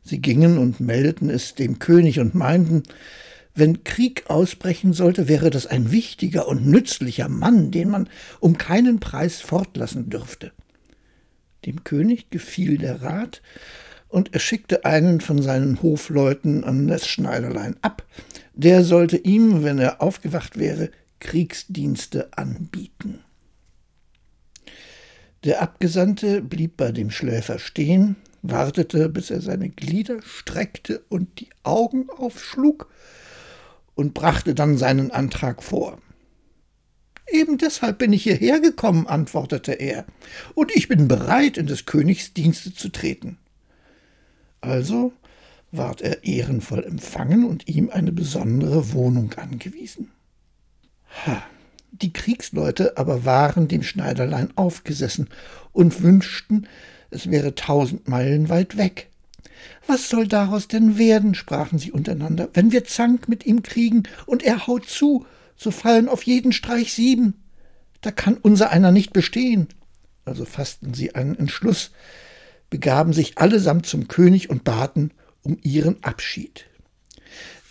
Sie 0.04 0.20
gingen 0.20 0.58
und 0.58 0.80
meldeten 0.80 1.30
es 1.30 1.56
dem 1.56 1.80
König 1.80 2.20
und 2.20 2.36
meinten, 2.36 2.84
wenn 3.56 3.84
Krieg 3.84 4.30
ausbrechen 4.30 4.94
sollte, 4.94 5.28
wäre 5.28 5.50
das 5.50 5.66
ein 5.66 5.92
wichtiger 5.92 6.48
und 6.48 6.68
nützlicher 6.68 7.30
Mann, 7.30 7.72
den 7.72 7.90
man 7.90 8.10
um 8.40 8.58
keinen 8.58 9.00
Preis 9.00 9.42
fortlassen 9.42 10.10
dürfte. 10.10 10.52
Dem 11.66 11.84
König 11.84 12.30
gefiel 12.30 12.78
der 12.78 13.02
Rat, 13.02 13.42
und 14.16 14.34
er 14.34 14.40
schickte 14.40 14.86
einen 14.86 15.20
von 15.20 15.42
seinen 15.42 15.82
Hofleuten 15.82 16.64
an 16.64 16.88
das 16.88 17.06
Schneiderlein 17.06 17.76
ab. 17.82 18.06
Der 18.54 18.86
sollte 18.86 19.18
ihm, 19.18 19.66
wenn 19.66 19.78
er 19.78 20.02
aufgewacht 20.02 20.58
wäre, 20.58 20.90
Kriegsdienste 21.20 22.30
anbieten. 22.38 23.26
Der 25.44 25.62
Abgesandte 25.62 26.42
blieb 26.42 26.78
bei 26.78 26.94
dem 26.94 27.12
Schläfer 27.12 27.60
stehen, 27.60 28.16
wartete, 28.42 29.10
bis 29.10 29.32
er 29.32 29.42
seine 29.42 29.68
Glieder 29.68 30.22
streckte 30.22 31.04
und 31.10 31.42
die 31.42 31.50
Augen 31.64 32.10
aufschlug, 32.10 32.90
und 33.96 34.14
brachte 34.14 34.56
dann 34.56 34.78
seinen 34.78 35.12
Antrag 35.12 35.62
vor. 35.62 36.00
Eben 37.30 37.58
deshalb 37.58 37.98
bin 37.98 38.14
ich 38.14 38.24
hierher 38.24 38.62
gekommen, 38.62 39.08
antwortete 39.08 39.74
er, 39.74 40.06
und 40.54 40.74
ich 40.74 40.88
bin 40.88 41.10
bereit, 41.10 41.58
in 41.58 41.68
des 41.68 41.86
Königs 41.86 42.34
Dienste 42.34 42.74
zu 42.74 42.88
treten. 42.88 43.40
Also 44.66 45.14
ward 45.72 46.02
er 46.02 46.24
ehrenvoll 46.24 46.84
empfangen 46.84 47.46
und 47.46 47.68
ihm 47.68 47.90
eine 47.90 48.12
besondere 48.12 48.94
Wohnung 48.94 49.34
angewiesen. 49.34 50.12
Ha, 51.26 51.44
die 51.92 52.14
Kriegsleute 52.14 52.98
aber 52.98 53.26
waren 53.26 53.68
dem 53.68 53.84
Schneiderlein 53.84 54.50
aufgesessen 54.56 55.30
und 55.72 56.02
wünschten, 56.02 56.68
es 57.10 57.30
wäre 57.30 57.56
tausend 57.56 58.08
Meilen 58.08 58.50
weit 58.50 58.78
weg. 58.78 59.10
Was 59.88 60.10
soll 60.10 60.28
daraus 60.28 60.68
denn 60.68 60.98
werden, 60.98 61.36
sprachen 61.36 61.80
sie 61.80 61.92
untereinander, 61.92 62.50
wenn 62.54 62.72
wir 62.72 62.86
Zank 62.86 63.30
mit 63.30 63.46
ihm 63.46 63.64
kriegen 63.64 64.04
und 64.26 64.44
er 64.44 64.68
haut 64.68 64.88
zu, 64.88 65.26
so 65.56 65.72
fallen 65.72 66.10
auf 66.10 66.24
jeden 66.24 66.52
Streich 66.52 66.94
sieben. 66.94 67.36
Da 68.02 68.12
kann 68.12 68.38
unser 68.38 68.72
einer 68.72 68.92
nicht 68.92 69.14
bestehen. 69.14 69.68
Also 70.26 70.44
fassten 70.44 70.94
sie 70.94 71.16
einen 71.16 71.38
Entschluss, 71.38 71.92
begaben 72.76 73.14
sich 73.14 73.38
allesamt 73.38 73.86
zum 73.86 74.10
König 74.10 74.50
und 74.50 74.66
baten 74.66 75.12
um 75.44 75.58
ihren 75.62 76.04
Abschied. 76.04 76.66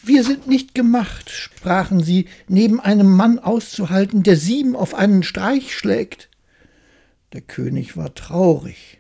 Wir 0.03 0.25
sind 0.25 0.47
nicht 0.47 0.75
gemacht, 0.75 1.29
sprachen 1.29 2.03
sie, 2.03 2.25
neben 2.49 2.81
einem 2.81 3.15
Mann 3.15 3.39
auszuhalten, 3.39 4.23
der 4.23 4.39
sieben 4.39 4.75
auf 4.75 4.95
einen 4.95 5.23
Streich 5.23 5.77
schlägt. 5.77 6.31
Der 7.35 7.43
König 7.43 7.99
war 7.99 8.15
traurig, 8.15 8.97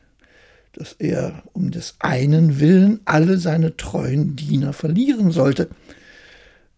dass 0.74 0.92
er 0.92 1.42
um 1.54 1.70
des 1.70 1.94
einen 2.00 2.60
willen 2.60 3.00
alle 3.06 3.38
seine 3.38 3.78
treuen 3.78 4.36
Diener 4.36 4.74
verlieren 4.74 5.30
sollte, 5.30 5.70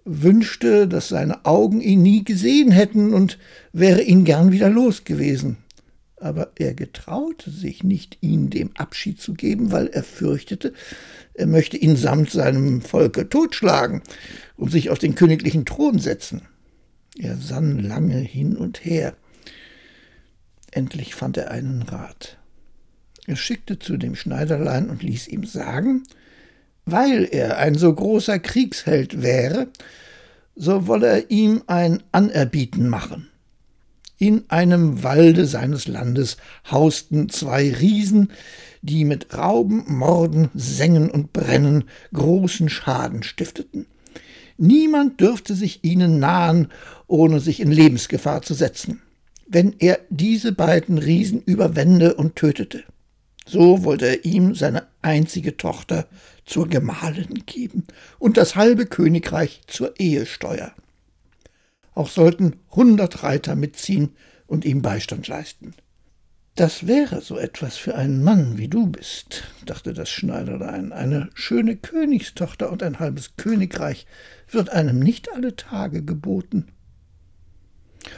wünschte, 0.04 0.86
dass 0.86 1.08
seine 1.08 1.44
Augen 1.44 1.80
ihn 1.80 2.02
nie 2.02 2.22
gesehen 2.22 2.70
hätten 2.70 3.12
und 3.12 3.38
wäre 3.72 4.02
ihn 4.02 4.24
gern 4.24 4.52
wieder 4.52 4.70
los 4.70 5.02
gewesen. 5.02 5.56
Aber 6.18 6.52
er 6.56 6.74
getraute 6.74 7.50
sich 7.50 7.84
nicht, 7.84 8.18
ihn 8.22 8.48
dem 8.48 8.74
Abschied 8.76 9.20
zu 9.20 9.34
geben, 9.34 9.70
weil 9.70 9.88
er 9.88 10.02
fürchtete, 10.02 10.72
er 11.34 11.46
möchte 11.46 11.76
ihn 11.76 11.96
samt 11.96 12.30
seinem 12.30 12.80
Volke 12.80 13.28
totschlagen 13.28 14.02
und 14.56 14.70
sich 14.70 14.88
auf 14.88 14.98
den 14.98 15.14
königlichen 15.14 15.66
Thron 15.66 15.98
setzen. 15.98 16.42
Er 17.18 17.36
sann 17.36 17.78
lange 17.78 18.18
hin 18.18 18.56
und 18.56 18.84
her. 18.84 19.14
Endlich 20.70 21.14
fand 21.14 21.36
er 21.36 21.50
einen 21.50 21.82
Rat. 21.82 22.38
Er 23.26 23.36
schickte 23.36 23.78
zu 23.78 23.96
dem 23.96 24.14
Schneiderlein 24.14 24.88
und 24.88 25.02
ließ 25.02 25.28
ihm 25.28 25.44
sagen, 25.44 26.04
weil 26.84 27.28
er 27.30 27.58
ein 27.58 27.74
so 27.74 27.92
großer 27.92 28.38
Kriegsheld 28.38 29.20
wäre, 29.20 29.68
so 30.54 30.86
wolle 30.86 31.08
er 31.08 31.30
ihm 31.30 31.62
ein 31.66 32.02
Anerbieten 32.12 32.88
machen. 32.88 33.28
In 34.18 34.44
einem 34.48 35.02
Walde 35.02 35.46
seines 35.46 35.88
Landes 35.88 36.38
hausten 36.70 37.28
zwei 37.28 37.70
Riesen, 37.70 38.32
die 38.80 39.04
mit 39.04 39.36
Rauben, 39.36 39.84
Morden, 39.88 40.48
Sengen 40.54 41.10
und 41.10 41.34
Brennen 41.34 41.84
großen 42.14 42.70
Schaden 42.70 43.22
stifteten. 43.22 43.86
Niemand 44.56 45.20
dürfte 45.20 45.54
sich 45.54 45.84
ihnen 45.84 46.18
nahen, 46.18 46.68
ohne 47.06 47.40
sich 47.40 47.60
in 47.60 47.70
Lebensgefahr 47.70 48.40
zu 48.40 48.54
setzen, 48.54 49.02
wenn 49.46 49.74
er 49.78 49.98
diese 50.08 50.52
beiden 50.52 50.96
Riesen 50.96 51.42
überwände 51.42 52.14
und 52.14 52.36
tötete. 52.36 52.84
So 53.46 53.84
wollte 53.84 54.06
er 54.06 54.24
ihm 54.24 54.54
seine 54.54 54.86
einzige 55.02 55.58
Tochter 55.58 56.06
zur 56.46 56.68
Gemahlin 56.68 57.44
geben 57.44 57.86
und 58.18 58.38
das 58.38 58.56
halbe 58.56 58.86
Königreich 58.86 59.60
zur 59.66 60.00
Ehesteuer. 60.00 60.72
Auch 61.96 62.10
sollten 62.10 62.56
hundert 62.70 63.22
Reiter 63.22 63.56
mitziehen 63.56 64.10
und 64.46 64.66
ihm 64.66 64.82
Beistand 64.82 65.26
leisten. 65.28 65.74
Das 66.54 66.86
wäre 66.86 67.22
so 67.22 67.38
etwas 67.38 67.78
für 67.78 67.94
einen 67.94 68.22
Mann 68.22 68.58
wie 68.58 68.68
du 68.68 68.86
bist, 68.86 69.44
dachte 69.64 69.94
das 69.94 70.10
Schneiderlein. 70.10 70.92
Eine 70.92 71.30
schöne 71.34 71.74
Königstochter 71.74 72.70
und 72.70 72.82
ein 72.82 72.98
halbes 72.98 73.36
Königreich 73.36 74.06
wird 74.50 74.68
einem 74.68 75.00
nicht 75.00 75.32
alle 75.32 75.56
Tage 75.56 76.02
geboten. 76.04 76.66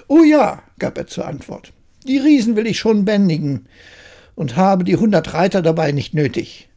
Oh 0.08 0.24
ja, 0.24 0.62
gab 0.80 0.98
er 0.98 1.06
zur 1.06 1.26
Antwort, 1.26 1.72
die 2.04 2.18
Riesen 2.18 2.56
will 2.56 2.66
ich 2.66 2.80
schon 2.80 3.04
bändigen 3.04 3.68
und 4.34 4.56
habe 4.56 4.82
die 4.82 4.96
hundert 4.96 5.34
Reiter 5.34 5.62
dabei 5.62 5.92
nicht 5.92 6.14
nötig. 6.14 6.68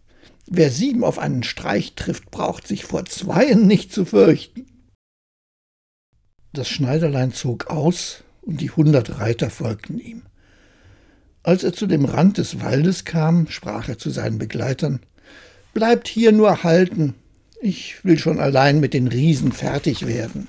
Wer 0.46 0.70
sieben 0.70 1.04
auf 1.04 1.18
einen 1.18 1.42
Streich 1.42 1.96
trifft, 1.96 2.30
braucht 2.30 2.68
sich 2.68 2.86
vor 2.86 3.06
zweien 3.06 3.66
nicht 3.66 3.92
zu 3.92 4.06
fürchten. 4.06 4.71
Das 6.54 6.68
Schneiderlein 6.68 7.32
zog 7.32 7.68
aus, 7.68 8.24
und 8.42 8.60
die 8.60 8.72
hundert 8.72 9.20
Reiter 9.20 9.50
folgten 9.50 10.00
ihm. 10.00 10.24
Als 11.44 11.64
er 11.64 11.74
zu 11.74 11.88
dem 11.88 12.06
Rand 12.06 12.38
des 12.38 12.60
Waldes 12.60 13.06
kam, 13.06 13.48
sprach 13.48 13.88
er 13.88 13.98
zu 13.98 14.10
seinen 14.10 14.38
Begleitern 14.38 15.00
Bleibt 15.74 16.08
hier 16.08 16.32
nur 16.34 16.64
halten, 16.64 17.16
ich 17.62 18.04
will 18.04 18.20
schon 18.20 18.40
allein 18.40 18.80
mit 18.80 18.94
den 18.94 19.08
Riesen 19.08 19.52
fertig 19.52 20.06
werden. 20.06 20.48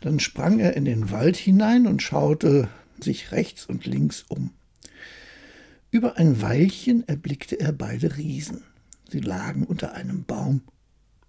Dann 0.00 0.20
sprang 0.20 0.60
er 0.60 0.76
in 0.76 0.84
den 0.84 1.10
Wald 1.10 1.36
hinein 1.36 1.86
und 1.86 2.02
schaute 2.02 2.68
sich 3.00 3.32
rechts 3.32 3.66
und 3.66 3.84
links 3.86 4.24
um. 4.28 4.50
Über 5.90 6.16
ein 6.16 6.40
Weilchen 6.40 7.06
erblickte 7.08 7.58
er 7.58 7.72
beide 7.72 8.16
Riesen. 8.16 8.62
Sie 9.10 9.20
lagen 9.20 9.64
unter 9.64 9.94
einem 9.94 10.24
Baum 10.24 10.62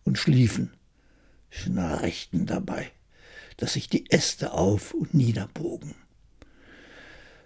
und 0.03 0.17
schliefen, 0.17 0.71
schnarchten 1.49 2.45
dabei, 2.45 2.91
dass 3.57 3.74
sich 3.74 3.89
die 3.89 4.10
Äste 4.10 4.53
auf 4.53 4.93
und 4.93 5.13
niederbogen. 5.13 5.95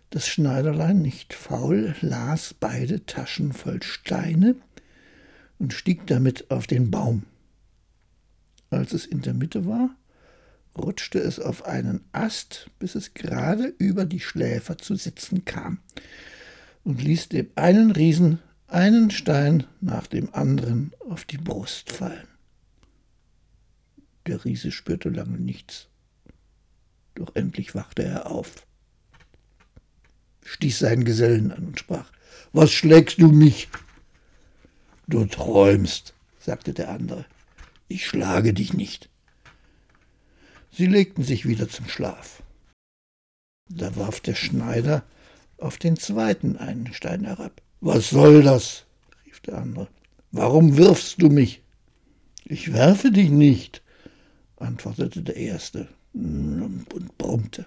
Das 0.10 0.28
Schneiderlein, 0.28 1.02
nicht 1.02 1.34
faul, 1.34 1.96
las 2.02 2.54
beide 2.54 3.06
Taschen 3.06 3.52
voll 3.52 3.84
Steine 3.84 4.56
und 5.60 5.74
stieg 5.74 6.08
damit 6.08 6.50
auf 6.50 6.68
den 6.68 6.92
Baum. 6.92 7.24
Als 8.70 8.94
es 8.94 9.06
in 9.06 9.22
der 9.22 9.34
Mitte 9.34 9.66
war, 9.66 9.96
rutschte 10.78 11.20
es 11.20 11.40
auf 11.40 11.66
einen 11.66 12.02
Ast, 12.12 12.70
bis 12.80 12.96
es 12.96 13.14
gerade 13.14 13.74
über 13.78 14.06
die 14.06 14.20
Schläfer 14.20 14.78
zu 14.78 14.96
sitzen 14.96 15.46
kam, 15.46 15.80
und 16.84 17.02
ließ 17.02 17.30
dem 17.30 17.50
einen 17.56 17.92
Riesen 17.92 18.40
einen 18.68 19.12
Stein 19.12 19.66
nach 19.82 20.08
dem 20.08 20.34
anderen 20.34 20.94
auf 21.10 21.26
die 21.26 21.38
Brust 21.38 21.92
fallen. 21.92 22.28
Der 24.26 24.44
Riese 24.44 24.72
spürte 24.72 25.10
lange 25.10 25.38
nichts, 25.38 25.88
doch 27.18 27.36
endlich 27.36 27.76
wachte 27.76 28.04
er 28.04 28.30
auf, 28.30 28.66
stieß 30.46 30.80
seinen 30.80 31.04
Gesellen 31.04 31.52
an 31.52 31.68
und 31.68 31.80
sprach 31.80 32.12
Was 32.54 32.72
schlägst 32.72 33.20
du 33.22 33.30
mich? 33.30 33.70
Du 35.08 35.26
träumst, 35.26 36.14
sagte 36.40 36.74
der 36.74 36.90
andere. 36.90 37.26
Ich 37.88 38.06
schlage 38.06 38.54
dich 38.54 38.74
nicht. 38.74 39.10
Sie 40.72 40.86
legten 40.86 41.24
sich 41.24 41.48
wieder 41.48 41.70
zum 41.70 41.88
Schlaf. 41.88 42.44
Da 43.70 43.96
warf 43.96 44.20
der 44.20 44.36
Schneider 44.36 45.04
auf 45.58 45.78
den 45.78 45.98
zweiten 45.98 46.58
einen 46.58 46.94
Stein 46.94 47.26
herab. 47.26 47.62
Was 47.80 48.10
soll 48.10 48.44
das? 48.44 48.86
rief 49.26 49.40
der 49.42 49.58
andere. 49.58 49.88
Warum 50.32 50.78
wirfst 50.78 51.22
du 51.22 51.30
mich? 51.30 51.62
Ich 52.44 52.74
werfe 52.74 53.12
dich 53.12 53.30
nicht, 53.30 53.82
antwortete 54.58 55.22
der 55.22 55.36
erste 55.36 55.88
und 56.14 57.18
brummte. 57.18 57.66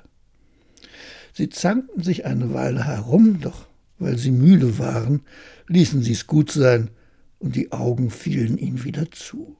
Sie 1.32 1.48
zankten 1.48 2.02
sich 2.02 2.26
eine 2.26 2.52
Weile 2.52 2.84
herum, 2.84 3.40
doch 3.40 3.66
weil 3.98 4.18
sie 4.18 4.30
müde 4.30 4.78
waren, 4.78 5.22
ließen 5.68 6.02
sie's 6.02 6.26
gut 6.26 6.50
sein, 6.50 6.90
und 7.38 7.56
die 7.56 7.72
Augen 7.72 8.10
fielen 8.10 8.58
ihm 8.58 8.84
wieder 8.84 9.10
zu. 9.10 9.56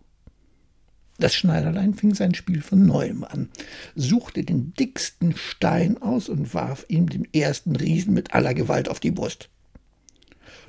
Das 1.19 1.35
Schneiderlein 1.35 1.95
fing 1.95 2.15
sein 2.15 2.35
Spiel 2.35 2.63
von 2.63 2.87
neuem 2.87 3.25
an, 3.25 3.51
suchte 3.95 4.43
den 4.43 4.73
dicksten 4.75 5.37
Stein 5.37 6.01
aus 6.01 6.29
und 6.29 6.55
warf 6.55 6.87
ihm 6.89 7.09
den 7.11 7.29
ersten 7.35 7.77
Riesen 7.77 8.15
mit 8.15 8.35
aller 8.35 8.55
Gewalt 8.55 8.89
auf 8.89 9.01
die 9.01 9.11
Brust. 9.11 9.51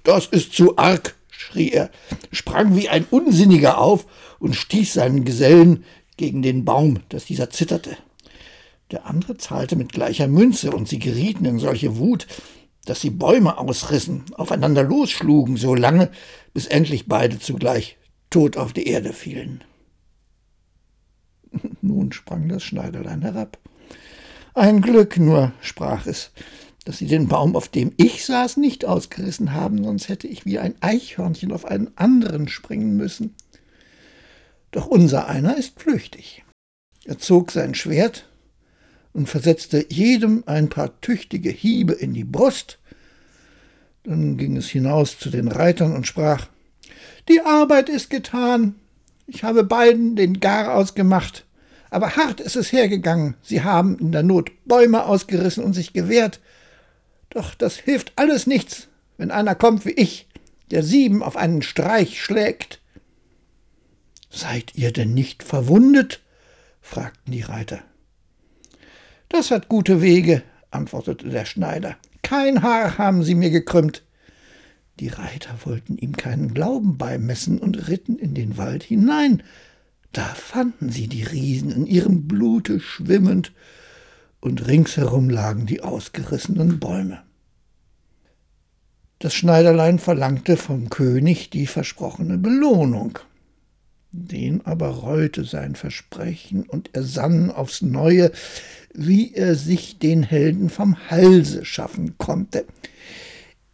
Das 0.03 0.25
ist 0.25 0.53
zu 0.53 0.77
arg, 0.77 1.15
schrie 1.29 1.69
er, 1.69 1.89
sprang 2.31 2.75
wie 2.75 2.89
ein 2.89 3.05
Unsinniger 3.09 3.77
auf 3.77 4.05
und 4.39 4.55
stieß 4.55 4.93
seinen 4.93 5.23
Gesellen 5.23 5.85
gegen 6.17 6.41
den 6.41 6.65
Baum, 6.65 6.99
dass 7.09 7.25
dieser 7.25 7.49
zitterte. 7.49 7.97
Der 8.91 9.05
andere 9.05 9.37
zahlte 9.37 9.75
mit 9.75 9.93
gleicher 9.93 10.27
Münze, 10.27 10.71
und 10.71 10.87
sie 10.87 10.99
gerieten 10.99 11.45
in 11.45 11.59
solche 11.59 11.97
Wut, 11.97 12.27
dass 12.85 13.01
sie 13.01 13.09
Bäume 13.09 13.57
ausrissen, 13.57 14.23
aufeinander 14.33 14.83
losschlugen, 14.83 15.57
so 15.57 15.75
lange, 15.75 16.11
bis 16.53 16.67
endlich 16.67 17.07
beide 17.07 17.39
zugleich 17.39 17.97
tot 18.29 18.57
auf 18.57 18.73
die 18.73 18.87
Erde 18.87 19.13
fielen. 19.13 19.63
Nun 21.81 22.11
sprang 22.11 22.49
das 22.49 22.63
Schneiderlein 22.63 23.21
herab. 23.21 23.57
Ein 24.53 24.81
Glück 24.81 25.17
nur, 25.17 25.53
sprach 25.61 26.07
es, 26.07 26.31
dass 26.83 26.97
sie 26.97 27.05
den 27.07 27.27
Baum, 27.27 27.55
auf 27.55 27.69
dem 27.69 27.93
ich 27.97 28.25
saß, 28.25 28.57
nicht 28.57 28.85
ausgerissen 28.85 29.53
haben, 29.53 29.83
sonst 29.83 30.09
hätte 30.09 30.27
ich 30.27 30.45
wie 30.45 30.59
ein 30.59 30.75
Eichhörnchen 30.81 31.51
auf 31.51 31.65
einen 31.65 31.91
anderen 31.95 32.47
springen 32.47 32.97
müssen. 32.97 33.35
Doch 34.71 34.87
unser 34.87 35.27
einer 35.27 35.57
ist 35.57 35.79
flüchtig. 35.79 36.43
Er 37.05 37.17
zog 37.17 37.51
sein 37.51 37.75
Schwert 37.75 38.29
und 39.13 39.27
versetzte 39.27 39.85
jedem 39.89 40.43
ein 40.45 40.69
paar 40.69 40.99
tüchtige 41.01 41.49
Hiebe 41.49 41.93
in 41.93 42.13
die 42.13 42.23
Brust. 42.23 42.79
Dann 44.03 44.37
ging 44.37 44.57
es 44.57 44.69
hinaus 44.69 45.19
zu 45.19 45.29
den 45.29 45.47
Reitern 45.47 45.95
und 45.95 46.07
sprach 46.07 46.47
Die 47.27 47.41
Arbeit 47.41 47.89
ist 47.89 48.09
getan, 48.09 48.75
ich 49.27 49.43
habe 49.43 49.63
beiden 49.63 50.15
den 50.15 50.39
Gar 50.39 50.75
ausgemacht. 50.75 51.45
Aber 51.89 52.15
hart 52.15 52.39
ist 52.39 52.55
es 52.55 52.71
hergegangen. 52.71 53.35
Sie 53.41 53.63
haben 53.63 53.97
in 53.99 54.11
der 54.11 54.23
Not 54.23 54.51
Bäume 54.65 55.05
ausgerissen 55.05 55.63
und 55.63 55.73
sich 55.73 55.93
gewehrt. 55.93 56.39
Doch 57.29 57.55
das 57.55 57.75
hilft 57.75 58.13
alles 58.17 58.47
nichts, 58.47 58.87
wenn 59.17 59.31
einer 59.31 59.55
kommt 59.55 59.85
wie 59.85 59.91
ich, 59.91 60.27
der 60.69 60.83
sieben 60.83 61.21
auf 61.23 61.35
einen 61.35 61.61
Streich 61.61 62.21
schlägt. 62.21 62.80
Seid 64.31 64.75
ihr 64.75 64.91
denn 64.91 65.13
nicht 65.13 65.43
verwundet? 65.43 66.21
fragten 66.79 67.31
die 67.33 67.41
Reiter. 67.41 67.83
Das 69.29 69.51
hat 69.51 69.67
gute 69.67 70.01
Wege, 70.01 70.41
antwortete 70.71 71.29
der 71.29 71.45
Schneider. 71.45 71.97
Kein 72.23 72.63
Haar 72.63 72.97
haben 72.97 73.23
sie 73.23 73.35
mir 73.35 73.49
gekrümmt. 73.49 74.03
Die 74.99 75.09
Reiter 75.09 75.53
wollten 75.65 75.97
ihm 75.97 76.15
keinen 76.15 76.53
Glauben 76.53 76.97
beimessen 76.97 77.59
und 77.59 77.87
ritten 77.89 78.17
in 78.17 78.33
den 78.33 78.57
Wald 78.57 78.83
hinein. 78.83 79.43
Da 80.13 80.23
fanden 80.23 80.89
sie 80.89 81.07
die 81.07 81.23
Riesen 81.23 81.71
in 81.71 81.85
ihrem 81.85 82.27
Blute 82.27 82.79
schwimmend, 82.79 83.51
und 84.39 84.65
ringsherum 84.67 85.29
lagen 85.29 85.67
die 85.67 85.81
ausgerissenen 85.81 86.79
Bäume. 86.79 87.21
Das 89.19 89.35
Schneiderlein 89.35 89.99
verlangte 89.99 90.57
vom 90.57 90.89
König 90.89 91.51
die 91.51 91.67
versprochene 91.67 92.39
Belohnung. 92.39 93.19
Den 94.11 94.65
aber 94.65 94.89
reute 94.89 95.45
sein 95.45 95.75
Versprechen, 95.75 96.63
und 96.63 96.89
er 96.93 97.03
sann 97.03 97.49
aufs 97.49 97.81
neue, 97.81 98.31
wie 98.93 99.33
er 99.33 99.55
sich 99.55 99.99
den 99.99 100.23
Helden 100.23 100.69
vom 100.69 101.09
Halse 101.09 101.63
schaffen 101.65 102.17
konnte. 102.17 102.65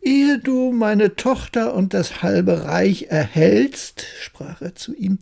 Ehe 0.02 0.40
du 0.40 0.72
meine 0.72 1.16
Tochter 1.16 1.74
und 1.74 1.94
das 1.94 2.22
halbe 2.22 2.66
Reich 2.66 3.08
erhältst, 3.10 4.06
sprach 4.22 4.62
er 4.62 4.76
zu 4.76 4.96
ihm, 4.96 5.20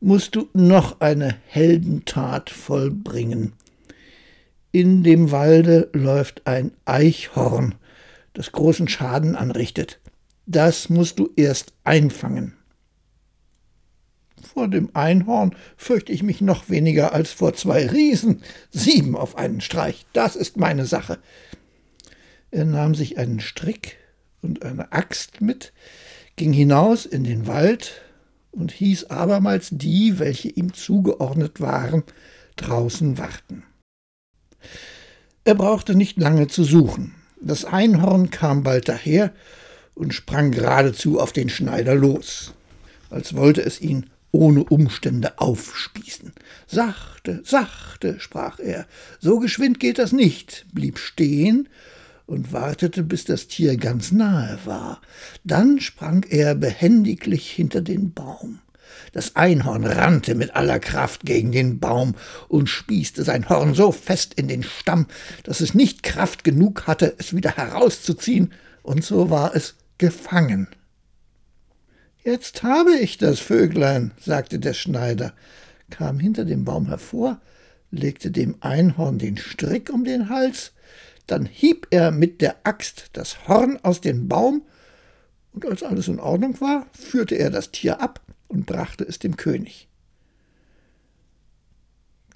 musst 0.00 0.34
du 0.34 0.48
noch 0.52 1.00
eine 1.00 1.36
Heldentat 1.46 2.50
vollbringen. 2.50 3.52
In 4.72 5.02
dem 5.02 5.30
Walde 5.30 5.88
läuft 5.92 6.46
ein 6.46 6.72
Eichhorn, 6.84 7.76
das 8.32 8.52
großen 8.52 8.88
Schaden 8.88 9.36
anrichtet. 9.36 10.00
Das 10.46 10.88
musst 10.88 11.18
du 11.18 11.30
erst 11.36 11.72
einfangen. 11.84 12.54
Vor 14.42 14.68
dem 14.68 14.90
Einhorn 14.94 15.54
fürchte 15.76 16.12
ich 16.12 16.22
mich 16.22 16.40
noch 16.40 16.68
weniger 16.68 17.12
als 17.12 17.32
vor 17.32 17.54
zwei 17.54 17.86
Riesen, 17.86 18.42
sieben 18.70 19.16
auf 19.16 19.36
einen 19.36 19.60
Streich. 19.60 20.04
Das 20.12 20.36
ist 20.36 20.56
meine 20.56 20.84
Sache. 20.84 21.18
Er 22.50 22.64
nahm 22.64 22.94
sich 22.94 23.18
einen 23.18 23.40
Strick 23.40 23.96
und 24.42 24.64
eine 24.64 24.92
Axt 24.92 25.40
mit, 25.40 25.72
ging 26.36 26.52
hinaus 26.52 27.06
in 27.06 27.24
den 27.24 27.46
Wald 27.46 28.02
und 28.50 28.72
hieß 28.72 29.04
abermals 29.04 29.68
die, 29.70 30.18
welche 30.18 30.48
ihm 30.48 30.74
zugeordnet 30.74 31.60
waren, 31.60 32.02
draußen 32.56 33.16
warten. 33.18 33.62
Er 35.44 35.54
brauchte 35.54 35.94
nicht 35.94 36.18
lange 36.18 36.46
zu 36.48 36.64
suchen. 36.64 37.14
Das 37.40 37.64
Einhorn 37.64 38.30
kam 38.30 38.62
bald 38.62 38.88
daher 38.88 39.32
und 39.94 40.14
sprang 40.14 40.50
geradezu 40.52 41.18
auf 41.18 41.32
den 41.32 41.48
Schneider 41.48 41.94
los, 41.94 42.54
als 43.10 43.34
wollte 43.34 43.62
es 43.62 43.80
ihn 43.80 44.10
ohne 44.32 44.64
Umstände 44.64 45.38
aufspießen. 45.38 46.32
Sachte, 46.66 47.42
sachte, 47.44 48.18
sprach 48.18 48.58
er, 48.58 48.86
so 49.20 49.38
geschwind 49.38 49.78
geht 49.78 49.98
das 49.98 50.12
nicht, 50.12 50.66
blieb 50.72 50.98
stehen 50.98 51.68
und 52.26 52.52
wartete, 52.52 53.02
bis 53.02 53.24
das 53.24 53.46
Tier 53.46 53.76
ganz 53.76 54.10
nahe 54.10 54.58
war. 54.64 55.00
Dann 55.44 55.80
sprang 55.80 56.24
er 56.28 56.54
behendiglich 56.54 57.50
hinter 57.50 57.82
den 57.82 58.12
Baum. 58.12 58.60
Das 59.12 59.36
Einhorn 59.36 59.84
rannte 59.84 60.34
mit 60.34 60.54
aller 60.54 60.78
Kraft 60.78 61.24
gegen 61.24 61.52
den 61.52 61.78
Baum 61.78 62.14
und 62.48 62.68
spießte 62.68 63.24
sein 63.24 63.48
Horn 63.48 63.74
so 63.74 63.92
fest 63.92 64.34
in 64.34 64.48
den 64.48 64.62
Stamm, 64.62 65.06
dass 65.44 65.60
es 65.60 65.74
nicht 65.74 66.02
Kraft 66.02 66.44
genug 66.44 66.86
hatte, 66.86 67.14
es 67.18 67.34
wieder 67.36 67.56
herauszuziehen, 67.56 68.52
und 68.82 69.04
so 69.04 69.30
war 69.30 69.54
es 69.54 69.76
gefangen. 69.98 70.68
Jetzt 72.24 72.62
habe 72.62 72.94
ich 72.94 73.18
das 73.18 73.40
Vöglein, 73.40 74.12
sagte 74.20 74.60
der 74.60 74.74
Schneider, 74.74 75.32
kam 75.90 76.20
hinter 76.20 76.44
dem 76.44 76.64
Baum 76.64 76.86
hervor, 76.86 77.40
legte 77.90 78.30
dem 78.30 78.54
Einhorn 78.60 79.18
den 79.18 79.36
Strick 79.36 79.90
um 79.90 80.04
den 80.04 80.28
Hals, 80.28 80.72
dann 81.26 81.46
hieb 81.46 81.88
er 81.90 82.12
mit 82.12 82.40
der 82.40 82.56
Axt 82.62 83.10
das 83.14 83.48
Horn 83.48 83.78
aus 83.82 84.00
dem 84.00 84.28
Baum, 84.28 84.62
und 85.52 85.66
als 85.66 85.82
alles 85.82 86.06
in 86.06 86.20
Ordnung 86.20 86.60
war, 86.60 86.86
führte 86.92 87.34
er 87.34 87.50
das 87.50 87.72
Tier 87.72 88.00
ab 88.00 88.20
und 88.46 88.66
brachte 88.66 89.04
es 89.04 89.18
dem 89.18 89.36
König. 89.36 89.88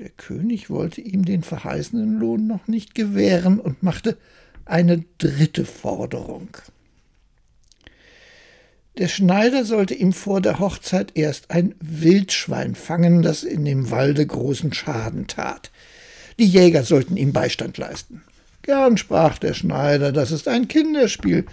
Der 0.01 0.11
König 0.11 0.68
wollte 0.68 1.01
ihm 1.01 1.25
den 1.25 1.42
verheißenen 1.42 2.18
Lohn 2.18 2.46
noch 2.46 2.66
nicht 2.66 2.94
gewähren 2.94 3.61
und 3.61 3.83
machte 3.83 4.18
eine 4.64 5.05
dritte 5.18 5.64
Forderung. 5.64 6.49
Der 8.98 9.09
Schneider 9.09 9.66
sollte 9.66 9.94
ihm 9.94 10.14
vor 10.14 10.40
der 10.40 10.59
Hochzeit 10.59 11.12
erst 11.14 11.50
ein 11.50 11.74
Wildschwein 11.80 12.74
fangen, 12.74 13.20
das 13.20 13.42
in 13.42 13.64
dem 13.66 13.90
Walde 13.90 14.26
großen 14.26 14.72
Schaden 14.72 15.26
tat. 15.26 15.70
Die 16.38 16.46
Jäger 16.46 16.82
sollten 16.82 17.18
ihm 17.18 17.35
Beistand 17.35 17.76
leisten. 17.76 18.22
Gern 18.62 18.96
sprach 18.96 19.37
der 19.38 19.52
Schneider, 19.52 20.12
das 20.12 20.32
ist 20.32 20.48
ein 20.48 20.66
Kinderspiel. 20.66 21.44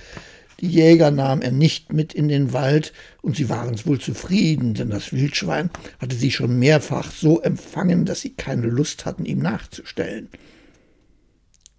Die 0.61 0.69
Jäger 0.69 1.11
nahm 1.11 1.41
er 1.41 1.51
nicht 1.51 1.91
mit 1.91 2.13
in 2.13 2.29
den 2.29 2.53
Wald, 2.53 2.93
und 3.21 3.35
sie 3.35 3.49
waren's 3.49 3.85
wohl 3.85 3.99
zufrieden, 3.99 4.73
denn 4.73 4.89
das 4.89 5.11
Wildschwein 5.11 5.69
hatte 5.99 6.15
sie 6.15 6.31
schon 6.31 6.57
mehrfach 6.57 7.11
so 7.11 7.41
empfangen, 7.41 8.05
dass 8.05 8.21
sie 8.21 8.31
keine 8.31 8.67
Lust 8.67 9.05
hatten, 9.05 9.25
ihm 9.25 9.39
nachzustellen. 9.39 10.29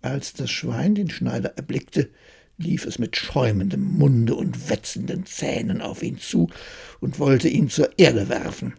Als 0.03 0.35
das 0.35 0.51
Schwein 0.51 0.95
den 0.95 1.09
Schneider 1.09 1.55
erblickte, 1.57 2.11
lief 2.57 2.87
es 2.87 2.99
mit 2.99 3.17
schäumendem 3.17 3.83
Munde 3.83 4.35
und 4.35 4.69
wetzenden 4.69 5.27
Zähnen 5.27 5.83
auf 5.83 6.03
ihn 6.03 6.19
zu 6.19 6.49
und 7.01 7.19
wollte 7.19 7.49
ihn 7.49 7.69
zur 7.69 7.99
Erde 7.99 8.29
werfen. 8.29 8.75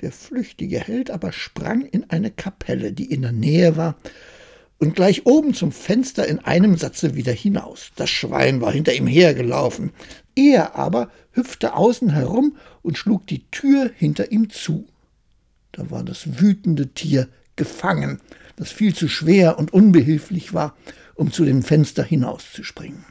Der 0.00 0.12
flüchtige 0.12 0.80
Held 0.80 1.10
aber 1.10 1.32
sprang 1.32 1.82
in 1.82 2.08
eine 2.10 2.30
Kapelle, 2.30 2.92
die 2.92 3.12
in 3.12 3.22
der 3.22 3.32
Nähe 3.32 3.76
war, 3.76 3.96
und 4.78 4.96
gleich 4.96 5.26
oben 5.26 5.52
zum 5.52 5.72
Fenster 5.72 6.26
in 6.26 6.38
einem 6.38 6.78
Satze 6.78 7.14
wieder 7.14 7.32
hinaus. 7.32 7.90
Das 7.96 8.08
Schwein 8.08 8.62
war 8.62 8.72
hinter 8.72 8.94
ihm 8.94 9.06
hergelaufen. 9.06 9.92
Er 10.34 10.74
aber 10.74 11.10
hüpfte 11.32 11.74
außen 11.74 12.08
herum 12.08 12.56
und 12.80 12.96
schlug 12.96 13.26
die 13.26 13.44
Tür 13.50 13.90
hinter 13.94 14.32
ihm 14.32 14.48
zu. 14.48 14.86
Da 15.72 15.90
war 15.90 16.02
das 16.02 16.40
wütende 16.40 16.88
Tier 16.88 17.28
gefangen, 17.56 18.20
das 18.56 18.72
viel 18.72 18.94
zu 18.94 19.06
schwer 19.06 19.58
und 19.58 19.72
unbehilflich 19.74 20.54
war, 20.54 20.74
um 21.20 21.30
zu 21.30 21.44
dem 21.44 21.62
Fenster 21.62 22.02
hinauszuspringen. 22.02 23.04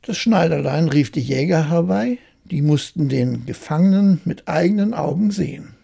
Das 0.00 0.16
Schneiderlein 0.16 0.88
rief 0.88 1.12
die 1.12 1.20
Jäger 1.20 1.68
herbei, 1.68 2.16
die 2.44 2.62
mussten 2.62 3.10
den 3.10 3.44
Gefangenen 3.44 4.18
mit 4.24 4.48
eigenen 4.48 4.94
Augen 4.94 5.30
sehen. 5.30 5.74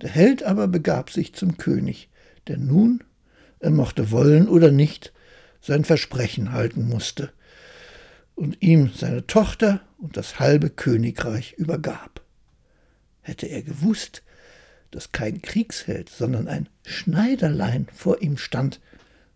Der 0.00 0.08
Held 0.08 0.42
aber 0.44 0.66
begab 0.66 1.10
sich 1.10 1.34
zum 1.34 1.58
König, 1.58 2.08
der 2.46 2.56
nun, 2.56 3.04
er 3.60 3.70
mochte 3.70 4.12
wollen 4.12 4.48
oder 4.48 4.72
nicht, 4.72 5.12
sein 5.60 5.84
Versprechen 5.84 6.52
halten 6.52 6.88
musste 6.88 7.34
und 8.34 8.62
ihm 8.62 8.92
seine 8.96 9.26
Tochter 9.26 9.82
und 9.98 10.16
das 10.16 10.40
halbe 10.40 10.70
Königreich 10.70 11.52
übergab. 11.58 12.22
Hätte 13.20 13.44
er 13.44 13.62
gewusst, 13.62 14.22
dass 14.90 15.12
kein 15.12 15.42
Kriegsheld, 15.42 16.08
sondern 16.08 16.48
ein 16.48 16.70
Schneiderlein 16.86 17.88
vor 17.92 18.22
ihm 18.22 18.38
stand, 18.38 18.80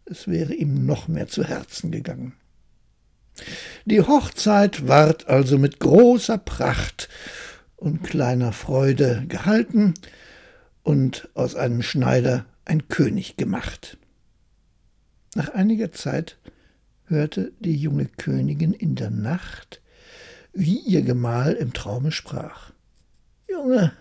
es 0.07 0.29
wäre 0.29 0.55
ihm 0.55 0.87
noch 0.87 1.09
mehr 1.09 1.27
zu 1.27 1.45
Herzen 1.45 1.91
gegangen. 1.91 2.35
Die 3.85 4.01
Hochzeit 4.01 4.89
ward 4.89 5.29
also 5.29 5.59
mit 5.59 5.79
großer 5.81 6.39
Pracht 6.39 7.09
und 7.77 8.03
kleiner 8.03 8.53
Freude 8.53 9.25
gehalten 9.29 9.95
und 10.83 11.29
aus 11.35 11.55
einem 11.55 11.83
Schneider 11.83 12.47
ein 12.65 12.89
König 12.89 13.37
gemacht. 13.37 13.99
Nach 15.35 15.51
einiger 15.51 15.93
Zeit 15.93 16.39
hörte 17.05 17.53
die 17.61 17.77
junge 17.77 18.07
Königin 18.07 18.73
in 18.73 18.95
der 18.95 19.11
Nacht, 19.11 19.83
wie 20.53 20.79
ihr 20.79 21.03
Gemahl 21.03 21.53
im 21.53 21.73
Traume 21.75 22.11
sprach. 22.11 22.73
Junge, 23.49 23.93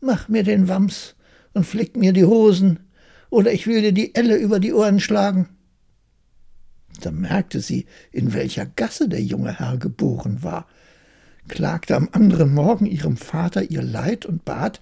mach 0.00 0.28
mir 0.28 0.42
den 0.42 0.68
Wams 0.68 1.14
und 1.52 1.64
flick 1.64 1.96
mir 1.96 2.12
die 2.12 2.24
Hosen, 2.24 2.80
oder 3.30 3.52
ich 3.52 3.66
will 3.66 3.82
dir 3.82 3.92
die 3.92 4.14
Elle 4.14 4.36
über 4.36 4.60
die 4.60 4.72
Ohren 4.72 5.00
schlagen. 5.00 5.48
Da 7.00 7.10
merkte 7.10 7.60
sie, 7.60 7.86
in 8.10 8.32
welcher 8.34 8.66
Gasse 8.66 9.08
der 9.08 9.22
junge 9.22 9.58
Herr 9.58 9.76
geboren 9.76 10.42
war, 10.42 10.66
klagte 11.46 11.96
am 11.96 12.08
anderen 12.12 12.52
Morgen 12.52 12.86
ihrem 12.86 13.16
Vater 13.16 13.70
ihr 13.70 13.82
Leid 13.82 14.26
und 14.26 14.44
bat, 14.44 14.80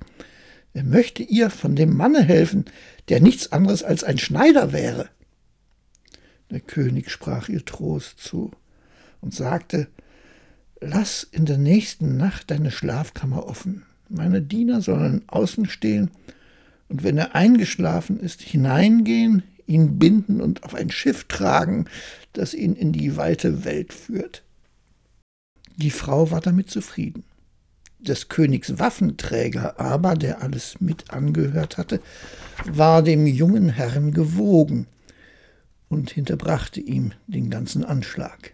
er 0.72 0.84
möchte 0.84 1.22
ihr 1.22 1.48
von 1.48 1.74
dem 1.74 1.96
Manne 1.96 2.22
helfen, 2.22 2.66
der 3.08 3.20
nichts 3.20 3.50
anderes 3.52 3.82
als 3.82 4.04
ein 4.04 4.18
Schneider 4.18 4.72
wäre. 4.72 5.08
Der 6.50 6.60
König 6.60 7.10
sprach 7.10 7.48
ihr 7.48 7.64
Trost 7.64 8.18
zu 8.18 8.50
und 9.20 9.34
sagte, 9.34 9.88
Lass 10.80 11.26
in 11.30 11.46
der 11.46 11.56
nächsten 11.56 12.18
Nacht 12.18 12.50
deine 12.50 12.70
Schlafkammer 12.70 13.46
offen. 13.46 13.86
Meine 14.10 14.42
Diener 14.42 14.82
sollen 14.82 15.22
außen 15.26 15.66
stehen 15.66 16.10
und 16.88 17.02
wenn 17.02 17.18
er 17.18 17.34
eingeschlafen 17.34 18.20
ist, 18.20 18.42
hineingehen, 18.42 19.42
ihn 19.66 19.98
binden 19.98 20.40
und 20.40 20.62
auf 20.62 20.74
ein 20.74 20.90
Schiff 20.90 21.24
tragen, 21.24 21.86
das 22.32 22.54
ihn 22.54 22.74
in 22.74 22.92
die 22.92 23.16
weite 23.16 23.64
Welt 23.64 23.92
führt. 23.92 24.42
Die 25.76 25.90
Frau 25.90 26.30
war 26.30 26.40
damit 26.40 26.70
zufrieden 26.70 27.24
des 27.98 28.28
Königs 28.28 28.78
Waffenträger 28.78 29.78
aber, 29.80 30.14
der 30.14 30.42
alles 30.42 30.80
mit 30.80 31.10
angehört 31.10 31.78
hatte, 31.78 32.00
war 32.64 33.02
dem 33.02 33.26
jungen 33.26 33.68
Herrn 33.68 34.12
gewogen 34.12 34.86
und 35.88 36.10
hinterbrachte 36.10 36.80
ihm 36.80 37.12
den 37.26 37.50
ganzen 37.50 37.84
Anschlag. 37.84 38.52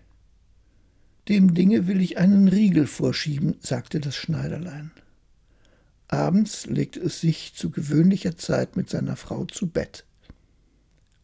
Dem 1.28 1.54
Dinge 1.54 1.86
will 1.86 2.00
ich 2.00 2.18
einen 2.18 2.48
Riegel 2.48 2.86
vorschieben, 2.86 3.56
sagte 3.60 4.00
das 4.00 4.16
Schneiderlein. 4.16 4.90
Abends 6.12 6.66
legte 6.66 7.00
es 7.00 7.22
sich 7.22 7.54
zu 7.54 7.70
gewöhnlicher 7.70 8.36
Zeit 8.36 8.76
mit 8.76 8.90
seiner 8.90 9.16
Frau 9.16 9.46
zu 9.46 9.66
Bett. 9.66 10.04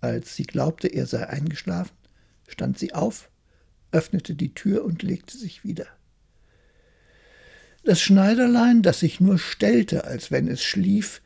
Als 0.01 0.35
sie 0.35 0.45
glaubte, 0.45 0.89
er 0.89 1.05
sei 1.05 1.29
eingeschlafen, 1.29 1.95
stand 2.47 2.79
sie 2.79 2.95
auf, 2.95 3.29
öffnete 3.93 4.35
die 4.35 4.55
Tür 4.55 4.87
und 4.87 5.03
legte 5.03 5.37
sich 5.37 5.63
wieder. 5.63 5.87
Das 7.85 8.01
Schneiderlein, 8.01 8.83
das 8.83 9.01
sich 9.01 9.21
nur 9.21 9.39
stellte, 9.39 10.05
als 10.05 10.31
wenn 10.31 10.49
es 10.49 10.63
schlief, 10.63 11.21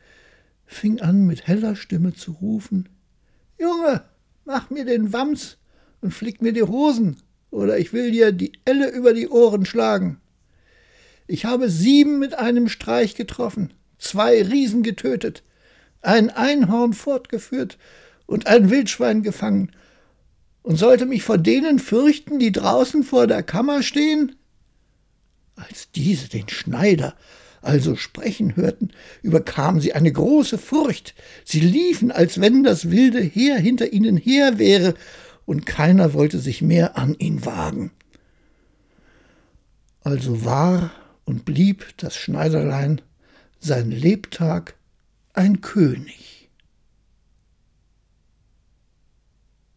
fing 0.65 0.99
an 0.99 1.25
mit 1.25 1.47
heller 1.47 1.77
Stimme 1.77 2.13
zu 2.13 2.33
rufen 2.33 2.89
Junge, 3.57 4.03
mach 4.43 4.71
mir 4.71 4.83
den 4.83 5.13
Wams 5.13 5.57
und 6.01 6.13
flick 6.13 6.41
mir 6.41 6.51
die 6.51 6.63
Hosen, 6.63 7.15
oder 7.49 7.77
ich 7.77 7.93
will 7.93 8.11
dir 8.11 8.33
die 8.33 8.51
Elle 8.65 8.89
über 8.89 9.13
die 9.13 9.29
Ohren 9.29 9.65
schlagen. 9.65 10.19
Ich 11.27 11.45
habe 11.45 11.69
sieben 11.69 12.19
mit 12.19 12.37
einem 12.37 12.67
Streich 12.67 13.15
getroffen, 13.15 13.73
zwei 13.97 14.41
Riesen 14.43 14.83
getötet, 14.83 15.43
ein 16.01 16.29
Einhorn 16.29 16.93
fortgeführt 16.93 17.77
und 18.25 18.47
ein 18.47 18.69
Wildschwein 18.69 19.23
gefangen, 19.23 19.71
und 20.63 20.77
sollte 20.77 21.05
mich 21.05 21.23
vor 21.23 21.37
denen 21.37 21.77
fürchten, 21.77 22.39
die 22.39 22.53
draußen 22.53 23.03
vor 23.03 23.27
der 23.27 23.43
Kammer 23.43 23.83
stehen? 23.83 24.37
Als 25.57 25.91
diese 25.91 26.29
den 26.29 26.47
Schneider 26.47 27.15
also 27.61 27.95
sprechen 27.95 28.55
hörten, 28.55 28.91
überkam 29.21 29.79
sie 29.79 29.93
eine 29.93 30.11
große 30.11 30.57
Furcht. 30.57 31.15
Sie 31.45 31.59
liefen, 31.59 32.11
als 32.11 32.41
wenn 32.41 32.63
das 32.63 32.91
wilde 32.91 33.21
Heer 33.21 33.57
hinter 33.57 33.93
ihnen 33.93 34.17
her 34.17 34.57
wäre, 34.57 34.95
und 35.45 35.65
keiner 35.65 36.13
wollte 36.13 36.39
sich 36.39 36.61
mehr 36.61 36.97
an 36.97 37.15
ihn 37.19 37.45
wagen. 37.45 37.91
Also 40.01 40.45
war 40.45 40.91
und 41.25 41.45
blieb 41.45 41.97
das 41.97 42.15
Schneiderlein 42.15 43.01
sein 43.59 43.91
Lebtag 43.91 44.75
ein 45.33 45.61
König. 45.61 46.32